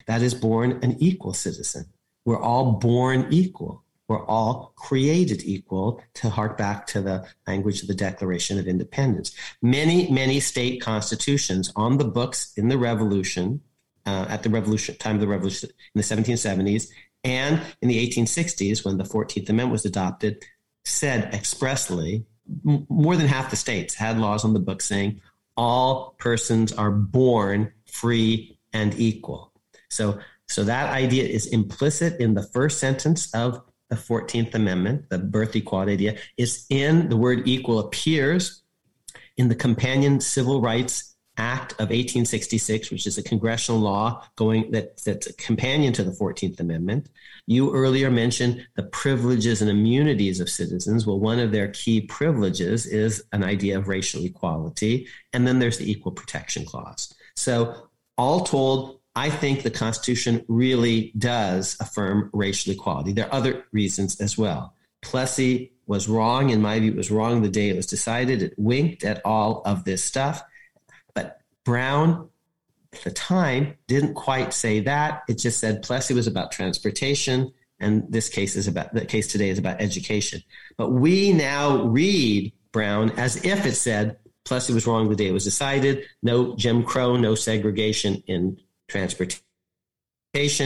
[0.07, 1.87] That is born an equal citizen.
[2.27, 3.85] We're all born equal.
[4.09, 9.35] We're all created equal to hark back to the language of the Declaration of Independence.
[9.62, 13.62] Many, many state constitutions on the books in the Revolution,
[14.05, 16.89] uh, at the revolution time of the Revolution in the 1770s,
[17.24, 20.44] and in the 1860s when the 14th Amendment was adopted,
[20.85, 22.27] said expressly,
[22.66, 25.20] m- more than half the states had laws on the books saying
[25.57, 29.53] all persons are born free and equal.
[29.90, 35.18] So so that idea is implicit in the first sentence of the 14th Amendment, the
[35.18, 38.62] birth equality idea, is in the word equal appears
[39.36, 45.02] in the companion Civil Rights Act of 1866, which is a congressional law going that,
[45.05, 47.10] that's a companion to the 14th Amendment.
[47.47, 51.06] You earlier mentioned the privileges and immunities of citizens.
[51.06, 55.09] Well, one of their key privileges is an idea of racial equality.
[55.35, 57.14] And then there's the Equal Protection Clause.
[57.36, 63.14] So, all told, I think the Constitution really does affirm racial equality.
[63.14, 64.74] There are other reasons as well.
[65.01, 68.43] Plessy was wrong, in my view, it was wrong the day it was decided.
[68.43, 70.43] It winked at all of this stuff.
[71.14, 72.28] But Brown,
[72.93, 75.22] at the time, didn't quite say that.
[75.28, 79.48] It just said Plessy was about transportation, and this case is about the case today
[79.48, 80.43] is about education.
[80.76, 85.32] But we now read Brown as if it said Plessy was wrong the day it
[85.32, 86.05] was decided.
[86.22, 88.59] No Jim Crow, no segregation in
[88.89, 89.43] transportation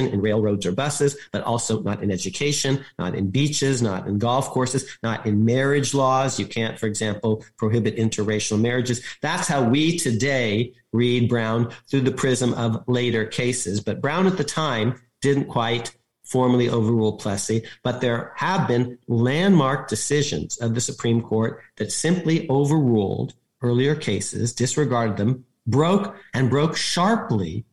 [0.09, 4.51] in railroads or buses, but also not in education, not in beaches, not in golf
[4.51, 6.41] courses, not in marriage laws.
[6.41, 9.01] You can't, for example, prohibit interracial marriages.
[9.23, 13.81] That's how we today read Brown through the prism of later cases.
[13.81, 19.89] But Brown at the time didn't quite formally overrule Plessy, but there have been landmark
[19.89, 26.77] decisions of the Supreme Court that simply overruled earlier cases, disregarded them, broke and broke
[26.77, 27.65] sharply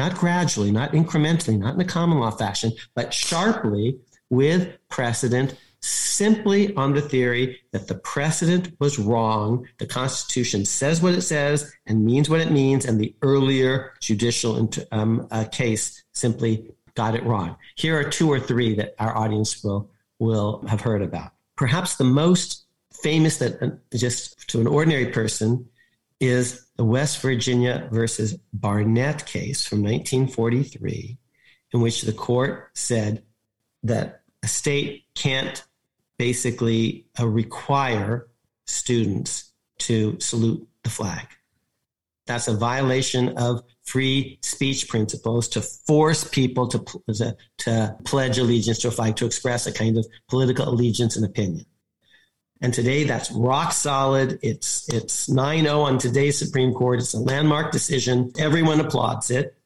[0.00, 3.98] not gradually, not incrementally, not in a common law fashion, but sharply
[4.30, 9.66] with precedent simply on the theory that the precedent was wrong.
[9.78, 14.70] The Constitution says what it says and means what it means, and the earlier judicial
[14.90, 17.56] um, uh, case simply got it wrong.
[17.76, 21.32] Here are two or three that our audience will will have heard about.
[21.56, 22.64] Perhaps the most
[23.02, 25.66] famous that uh, just to an ordinary person
[26.20, 31.18] is the West Virginia versus Barnette case from 1943,
[31.72, 33.22] in which the court said
[33.82, 35.64] that a state can't
[36.18, 38.28] basically uh, require
[38.66, 41.26] students to salute the flag.
[42.26, 46.78] That's a violation of free speech principles to force people to,
[47.12, 51.24] to, to pledge allegiance to a flag, to express a kind of political allegiance and
[51.24, 51.66] opinion.
[52.60, 54.38] And today that's rock solid.
[54.42, 57.00] It's it's 9-0 on today's Supreme Court.
[57.00, 58.32] It's a landmark decision.
[58.38, 59.56] Everyone applauds it.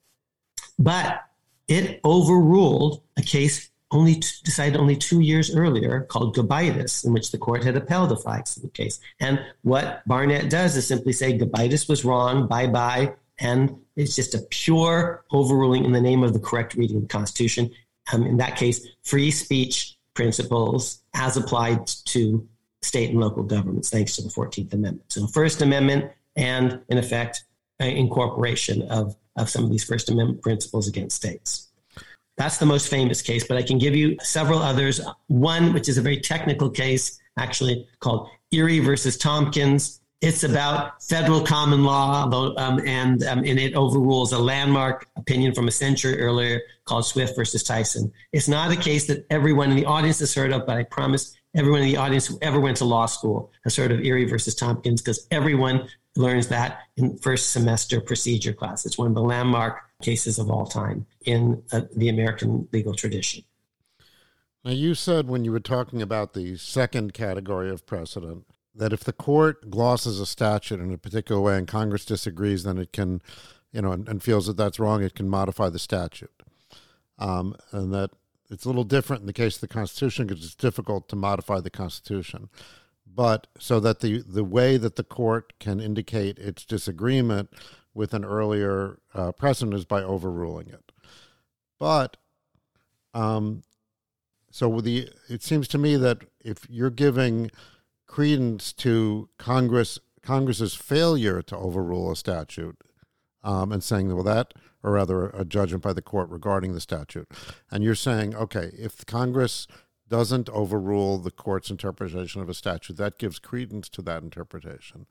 [0.79, 1.23] But
[1.69, 7.31] it overruled a case only t- decided only two years earlier called Gobitis, in which
[7.31, 8.99] the court had upheld the flag salute case.
[9.21, 14.35] And what Barnette does is simply say Gobitis was wrong, bye bye, and it's just
[14.35, 17.71] a pure overruling in the name of the correct reading of the Constitution.
[18.13, 22.47] Um, in that case, free speech principles as applied to
[22.85, 25.13] state and local governments, thanks to the 14th Amendment.
[25.13, 27.45] So, First Amendment and, in effect,
[27.81, 31.69] incorporation of, of some of these First Amendment principles against states.
[32.37, 35.01] That's the most famous case, but I can give you several others.
[35.29, 40.01] One, which is a very technical case, actually called Erie versus Tompkins.
[40.21, 42.25] It's about federal common law,
[42.57, 47.37] um, and, um, and it overrules a landmark opinion from a century earlier called Swift
[47.37, 48.11] versus Tyson.
[48.33, 51.37] It's not a case that everyone in the audience has heard of, but I promise
[51.55, 54.55] everyone in the audience who ever went to law school has heard of Erie versus
[54.55, 58.87] Tompkins because everyone learns that in first semester procedure class.
[58.87, 63.45] It's one of the landmark cases of all time in uh, the American legal tradition.
[64.65, 69.05] Now, you said when you were talking about the second category of precedent that if
[69.05, 73.23] the court glosses a statute in a particular way and Congress disagrees, then it can,
[73.73, 76.43] you know, and, and feels that that's wrong, it can modify the statute.
[77.19, 78.11] Um, and that
[78.55, 81.61] it's a little different in the case of the Constitution because it's difficult to modify
[81.61, 82.49] the Constitution.
[83.07, 87.51] But so that the, the way that the court can indicate its disagreement
[87.93, 90.93] with an earlier uh, precedent is by overruling it.
[91.79, 92.17] But
[93.13, 93.63] um,
[94.51, 97.51] so the it seems to me that if you're giving
[98.07, 102.77] credence to Congress Congress's failure to overrule a statute
[103.45, 107.31] um, and saying well that or rather a judgment by the court regarding the statute,
[107.71, 109.69] and you're saying okay if Congress
[110.09, 115.07] doesn't overrule the court's interpretation of a statute that gives credence to that interpretation.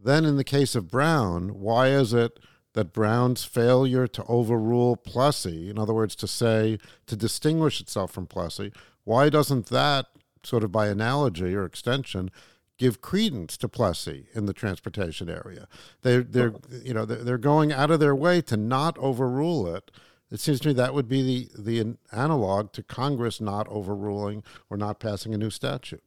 [0.00, 2.38] Then, in the case of Brown, why is it
[2.74, 8.26] that Brown's failure to overrule Plessy, in other words, to say, to distinguish itself from
[8.26, 8.72] Plessy,
[9.04, 10.06] why doesn't that,
[10.42, 12.30] sort of by analogy or extension,
[12.78, 15.68] give credence to Plessy in the transportation area?
[16.02, 19.90] They're, they're, you know, they're going out of their way to not overrule it.
[20.30, 24.76] It seems to me that would be the, the analog to Congress not overruling or
[24.76, 26.02] not passing a new statute.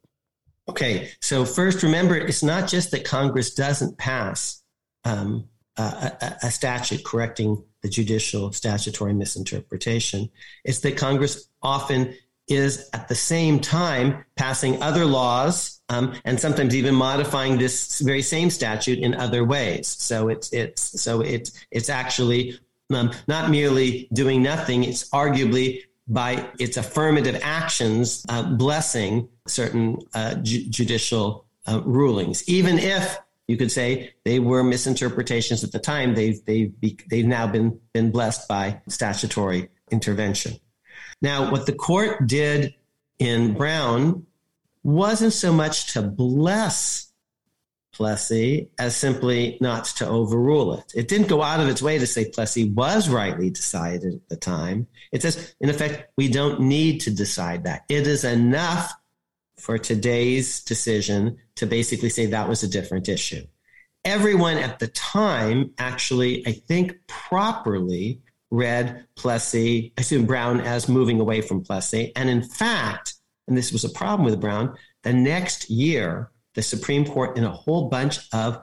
[0.69, 4.61] Okay, so first, remember, it's not just that Congress doesn't pass
[5.05, 10.29] um, a, a, statute correcting the judicial statutory misinterpretation.
[10.65, 12.15] It's that Congress often
[12.47, 18.21] is at the same time passing other laws um, and sometimes even modifying this very
[18.21, 19.87] same statute in other ways.
[19.87, 22.59] So it's it's so it's it's actually
[22.93, 24.83] um, not merely doing nothing.
[24.83, 32.79] It's arguably by its affirmative actions uh, blessing certain uh, ju- judicial uh, rulings, even
[32.79, 33.17] if
[33.47, 36.15] you could say they were misinterpretations at the time.
[36.15, 40.59] They've they've be, they've now been been blessed by statutory intervention.
[41.21, 42.75] Now, what the court did
[43.19, 44.25] in Brown
[44.83, 47.11] wasn't so much to bless
[47.97, 50.93] Plessy as simply not to overrule it.
[50.95, 54.35] It didn't go out of its way to say Plessy was rightly decided at the
[54.35, 54.85] time.
[55.11, 57.85] It says, in effect, we don't need to decide that.
[57.89, 58.93] It is enough
[59.57, 63.47] for today's decision to basically say that was a different issue.
[64.05, 71.19] Everyone at the time actually, I think, properly read Plessy, I assume Brown as moving
[71.19, 72.11] away from Plessy.
[72.15, 73.15] And in fact,
[73.47, 77.51] and this was a problem with Brown, the next year, the Supreme Court in a
[77.51, 78.61] whole bunch of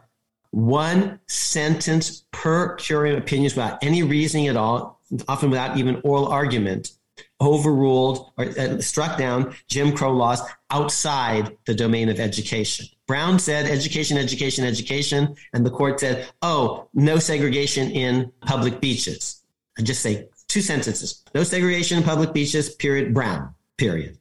[0.50, 6.92] one sentence per curiam opinions without any reasoning at all, often without even oral argument,
[7.40, 10.40] overruled or uh, struck down Jim Crow laws
[10.70, 12.86] outside the domain of education.
[13.06, 19.43] Brown said education, education, education, and the court said, oh, no segregation in public beaches.
[19.78, 21.22] I just say two sentences.
[21.34, 24.18] No segregation in public beaches, period, Brown, period.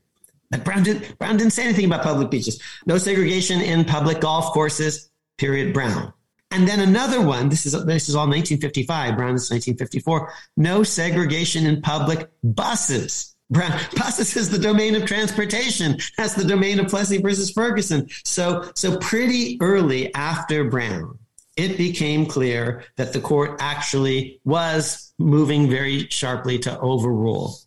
[0.49, 2.61] But Brown, did, Brown didn't say anything about public beaches.
[2.85, 6.13] No segregation in public golf courses, period, Brown.
[6.51, 10.31] And then another one, this is, this is all 1955, Brown is 1954.
[10.57, 13.35] No segregation in public buses.
[13.49, 15.97] Brown, buses is the domain of transportation.
[16.17, 18.07] That's the domain of Plessy versus Ferguson.
[18.23, 21.17] So, so pretty early after Brown,
[21.55, 27.57] it became clear that the court actually was moving very sharply to overrule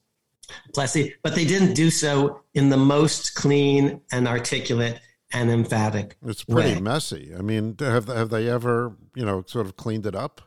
[0.74, 5.00] Plessy, but they didn't do so in the most clean and articulate
[5.32, 6.16] and emphatic.
[6.24, 6.80] It's pretty way.
[6.80, 7.32] messy.
[7.36, 10.40] I mean, have have they ever, you know, sort of cleaned it up?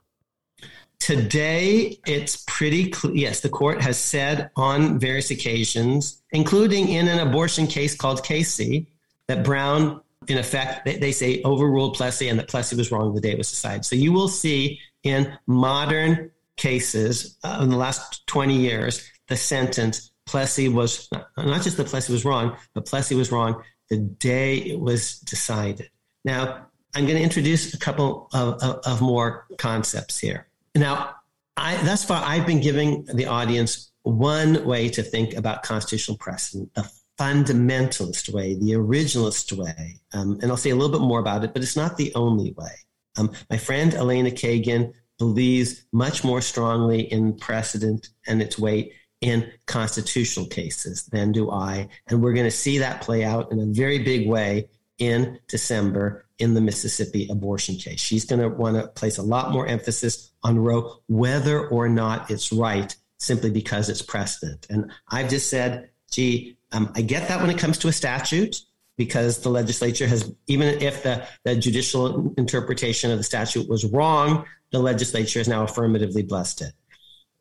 [0.99, 3.15] Today, it's pretty clear.
[3.15, 8.87] Yes, the court has said on various occasions, including in an abortion case called Casey,
[9.27, 13.21] that Brown, in effect, they, they say overruled Plessy and that Plessy was wrong the
[13.21, 13.85] day it was decided.
[13.85, 20.11] So you will see in modern cases uh, in the last 20 years the sentence
[20.25, 24.79] Plessy was not just that Plessy was wrong, but Plessy was wrong the day it
[24.79, 25.89] was decided.
[26.23, 30.47] Now, I'm going to introduce a couple of, of, of more concepts here.
[30.75, 31.15] Now,
[31.57, 36.73] I, thus far, I've been giving the audience one way to think about constitutional precedent,
[36.75, 36.89] the
[37.19, 39.99] fundamentalist way, the originalist way.
[40.13, 42.53] Um, and I'll say a little bit more about it, but it's not the only
[42.53, 42.71] way.
[43.17, 49.51] Um, my friend Elena Kagan believes much more strongly in precedent and its weight in
[49.65, 51.89] constitutional cases than do I.
[52.07, 56.25] And we're going to see that play out in a very big way in December
[56.37, 57.99] in the Mississippi abortion case.
[57.99, 62.31] She's going to want to place a lot more emphasis on Roe, whether or not
[62.31, 64.67] it's right, simply because it's precedent.
[64.69, 68.57] And I've just said, gee, um, I get that when it comes to a statute,
[68.97, 74.45] because the legislature has, even if the, the judicial interpretation of the statute was wrong,
[74.71, 76.73] the legislature has now affirmatively blessed it.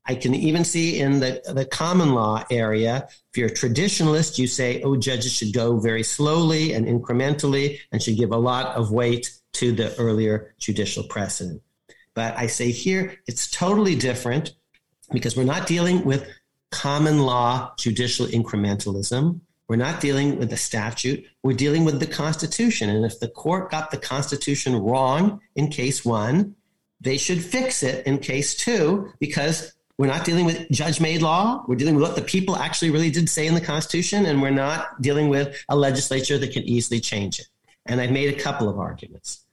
[0.07, 4.47] I can even see in the, the common law area, if you're a traditionalist, you
[4.47, 8.91] say, oh, judges should go very slowly and incrementally and should give a lot of
[8.91, 11.61] weight to the earlier judicial precedent.
[12.15, 14.55] But I say here, it's totally different
[15.13, 16.27] because we're not dealing with
[16.71, 19.41] common law judicial incrementalism.
[19.69, 21.27] We're not dealing with the statute.
[21.43, 22.89] We're dealing with the Constitution.
[22.89, 26.55] And if the court got the Constitution wrong in case one,
[27.01, 31.65] they should fix it in case two because we're not dealing with judge made law.
[31.67, 34.51] We're dealing with what the people actually really did say in the Constitution, and we're
[34.51, 37.49] not dealing with a legislature that can easily change it.
[37.85, 39.45] And I've made a couple of arguments.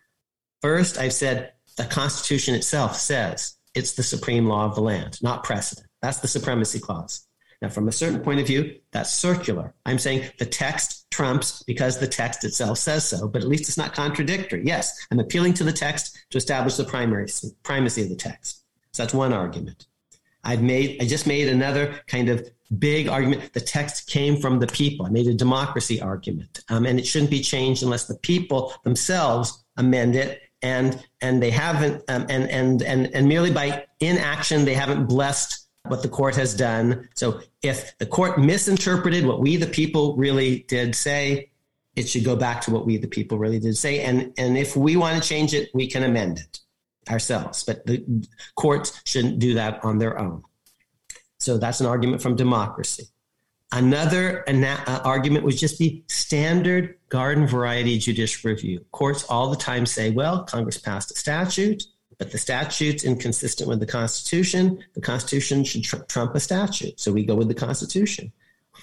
[0.62, 5.44] First, I've said the Constitution itself says it's the supreme law of the land, not
[5.44, 5.85] precedent.
[6.06, 7.26] That's the supremacy clause.
[7.64, 9.73] Now, from a certain point of view, that's circular.
[9.88, 13.77] I'm saying the text trumps because the text itself says so, but at least it's
[13.77, 14.61] not contradictory.
[14.64, 17.27] Yes, I'm appealing to the text to establish the primary,
[17.64, 18.61] primacy of the text.
[18.91, 19.88] So that's one argument.
[20.44, 23.53] I've made, I just made another kind of big argument.
[23.53, 25.07] The text came from the people.
[25.07, 29.65] I made a democracy argument, um, and it shouldn't be changed unless the people themselves
[29.76, 30.40] amend it.
[30.61, 35.65] And and they haven't, um, and and and and merely by inaction, they haven't blessed
[35.88, 37.07] what the court has done.
[37.16, 41.52] So if the court misinterpreted what we the people really did say,
[41.95, 44.02] it should go back to what we the people really did say.
[44.02, 46.60] And and if we want to change it, we can amend it
[47.10, 50.44] ourselves, but the courts shouldn't do that on their own.
[51.40, 53.06] So that's an argument from democracy.
[53.72, 58.86] Another ana- uh, argument would just be standard garden variety judicial review.
[58.91, 61.84] Courts all the time say, well, Congress passed a statute,
[62.18, 64.84] but the statute's inconsistent with the Constitution.
[64.94, 67.00] The Constitution should tr- trump a statute.
[67.00, 68.32] So we go with the Constitution.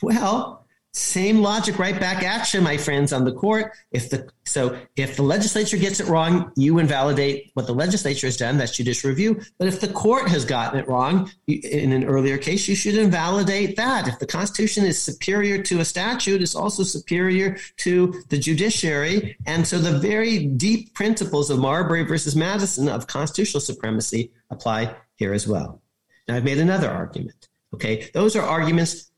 [0.00, 0.61] Well,
[0.94, 3.73] same logic right back at you, my friends on the court.
[3.93, 8.36] If the so if the legislature gets it wrong, you invalidate what the legislature has
[8.36, 8.59] done.
[8.59, 9.40] That's judicial review.
[9.59, 13.77] But if the court has gotten it wrong in an earlier case, you should invalidate
[13.77, 14.06] that.
[14.06, 19.39] If the Constitution is superior to a statute, it's also superior to the judiciary.
[19.47, 25.32] And so the very deep principles of Marbury versus Madison of constitutional supremacy apply here
[25.32, 25.81] as well.
[26.28, 27.48] Now I've made another argument.
[27.74, 29.11] Okay, those are arguments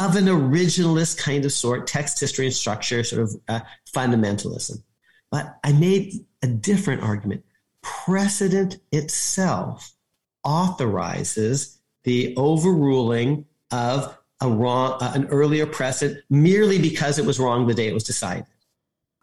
[0.00, 3.60] of an originalist kind of sort, text, history, and structure, sort of uh,
[3.94, 4.82] fundamentalism.
[5.30, 7.44] But I made a different argument.
[7.82, 9.94] Precedent itself
[10.42, 17.66] authorizes the overruling of a wrong, uh, an earlier precedent merely because it was wrong
[17.66, 18.46] the day it was decided.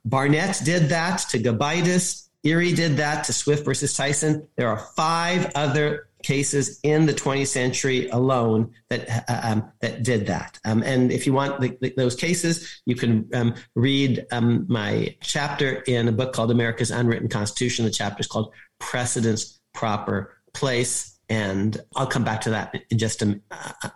[0.06, 2.28] Barnette did that to Gobitis.
[2.44, 4.48] Erie did that to Swift versus Tyson.
[4.56, 10.28] There are five other cases in the 20th century alone that uh, um, that did
[10.28, 10.60] that.
[10.66, 15.16] Um, and if you want the, the, those cases, you can um, read um, my
[15.22, 17.86] chapter in a book called America's Unwritten Constitution.
[17.86, 21.18] The chapter is called Precedence Proper Place.
[21.30, 23.40] And I'll come back to that in just a,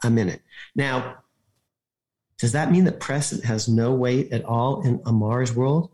[0.03, 0.41] a minute.
[0.73, 1.17] Now,
[2.39, 5.91] does that mean that precedent has no weight at all in Amar's world?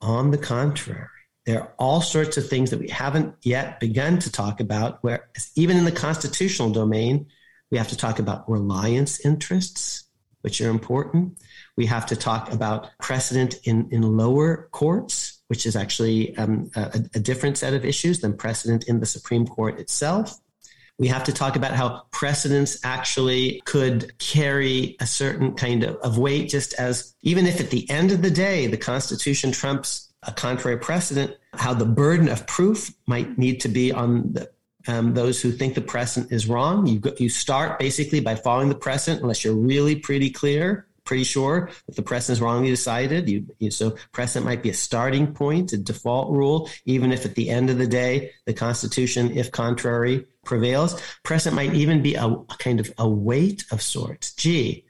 [0.00, 1.08] On the contrary,
[1.50, 5.28] there are all sorts of things that we haven't yet begun to talk about, where
[5.56, 7.26] even in the constitutional domain,
[7.72, 10.04] we have to talk about reliance interests,
[10.42, 11.36] which are important.
[11.76, 17.04] We have to talk about precedent in, in lower courts, which is actually um, a,
[17.14, 20.38] a different set of issues than precedent in the Supreme Court itself.
[21.00, 26.16] We have to talk about how precedents actually could carry a certain kind of, of
[26.16, 30.30] weight, just as even if at the end of the day the Constitution trumps a
[30.32, 34.50] contrary precedent, how the burden of proof might need to be on the,
[34.88, 36.86] um, those who think the precedent is wrong.
[36.86, 41.24] You, go, you start basically by following the precedent unless you're really pretty clear pretty
[41.24, 43.28] sure if the precedent is wrongly decided.
[43.28, 47.34] You, you, so precedent might be a starting point, a default rule, even if at
[47.34, 51.02] the end of the day the Constitution, if contrary, prevails.
[51.24, 54.32] Precedent might even be a, a kind of a weight of sorts.
[54.34, 54.84] Gee,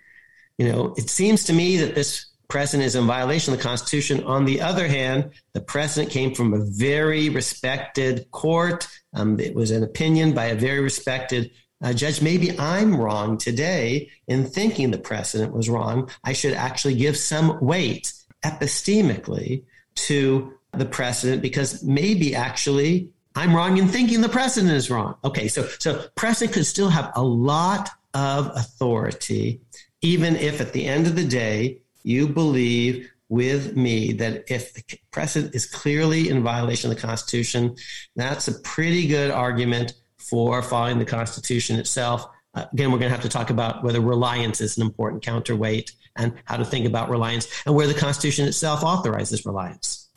[0.59, 4.24] you know, it seems to me that this precedent is in violation of the Constitution.
[4.24, 8.86] On the other hand, the precedent came from a very respected court.
[9.14, 11.51] Um, it was an opinion by a very respected
[11.82, 16.10] uh, Judge, maybe I'm wrong today in thinking the precedent was wrong.
[16.24, 18.12] I should actually give some weight
[18.44, 19.64] epistemically
[19.94, 25.16] to the precedent because maybe actually I'm wrong in thinking the precedent is wrong.
[25.24, 29.60] Okay, so so precedent could still have a lot of authority,
[30.02, 34.82] even if at the end of the day you believe with me that if the
[35.12, 37.77] precedent is clearly in violation of the Constitution,
[38.16, 42.27] that's a pretty good argument for following the Constitution itself.
[42.55, 45.93] Uh, again, we're going to have to talk about whether reliance is an important counterweight
[46.16, 50.09] and how to think about reliance and where the Constitution itself authorizes reliance.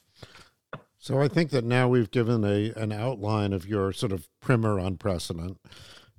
[0.97, 4.79] So I think that now we've given a an outline of your sort of primer
[4.79, 5.59] on precedent.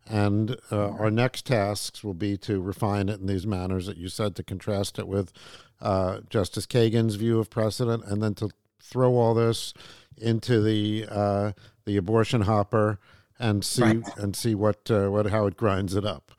[0.07, 4.09] And uh, our next tasks will be to refine it in these manners that you
[4.09, 5.33] said, to contrast it with
[5.81, 8.51] uh, Justice Kagan's view of precedent, and then to
[8.81, 9.73] throw all this
[10.19, 11.53] into the uh,
[11.87, 12.99] the abortion hopper
[13.39, 14.17] and see right.
[14.17, 16.33] and see what uh, what how it grinds it up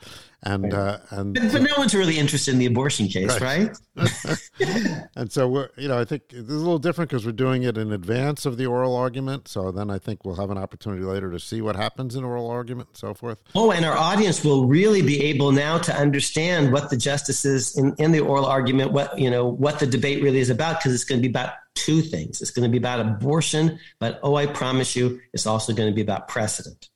[0.44, 5.08] and uh, and but, but, no one's really interested in the abortion case right, right?
[5.16, 7.78] and so we're you know i think it's a little different because we're doing it
[7.78, 11.32] in advance of the oral argument so then i think we'll have an opportunity later
[11.32, 14.68] to see what happens in oral argument and so forth oh and our audience will
[14.68, 19.18] really be able now to understand what the justices in, in the oral argument what
[19.18, 22.02] you know what the debate really is about because it's going to be about two
[22.02, 22.42] things.
[22.42, 25.94] It's going to be about abortion, but oh, I promise you, it's also going to
[25.94, 26.90] be about precedent.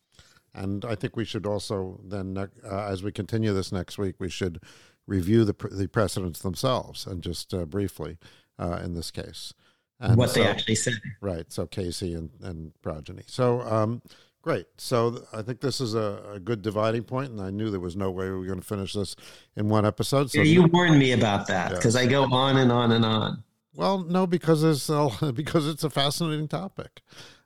[0.54, 4.30] And I think we should also then, uh, as we continue this next week, we
[4.30, 4.62] should
[5.08, 8.18] review the the precedents themselves and just uh, briefly
[8.60, 9.54] uh, in this case.
[10.00, 10.94] And what so, they actually said.
[11.20, 11.52] Right.
[11.52, 13.24] So Casey and, and progeny.
[13.28, 14.02] So um,
[14.42, 14.68] great.
[14.78, 17.98] So I think this is a, a, good dividing point, and I knew there was
[17.98, 19.16] no way we were going to finish this
[19.58, 20.32] in one episode.
[20.32, 22.02] So you warned me about that because yeah.
[22.02, 23.44] I go on and on and on.
[23.76, 27.02] Well, no, because it's uh, because it's a fascinating topic,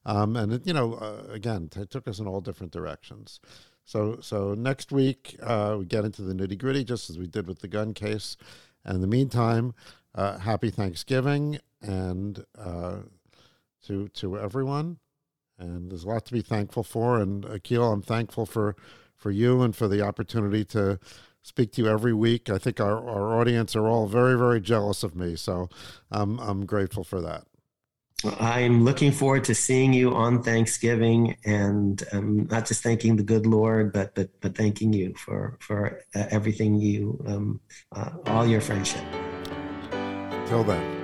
[0.05, 3.39] um, and it, you know, uh, again, it took us in all different directions.
[3.85, 7.47] So, so next week uh, we get into the nitty gritty, just as we did
[7.47, 8.37] with the gun case.
[8.85, 9.73] And in the meantime,
[10.15, 12.97] uh, happy Thanksgiving and uh,
[13.87, 14.99] to to everyone.
[15.57, 17.19] And there's a lot to be thankful for.
[17.19, 18.75] And Akhil, I'm thankful for
[19.15, 20.99] for you and for the opportunity to
[21.41, 22.49] speak to you every week.
[22.49, 25.35] I think our, our audience are all very, very jealous of me.
[25.35, 25.69] So
[26.11, 27.45] um, I'm grateful for that.
[28.39, 33.45] I'm looking forward to seeing you on Thanksgiving, and um, not just thanking the good
[33.45, 37.59] Lord, but but but thanking you for for uh, everything you, um,
[37.91, 39.03] uh, all your friendship.
[40.47, 41.02] Till then.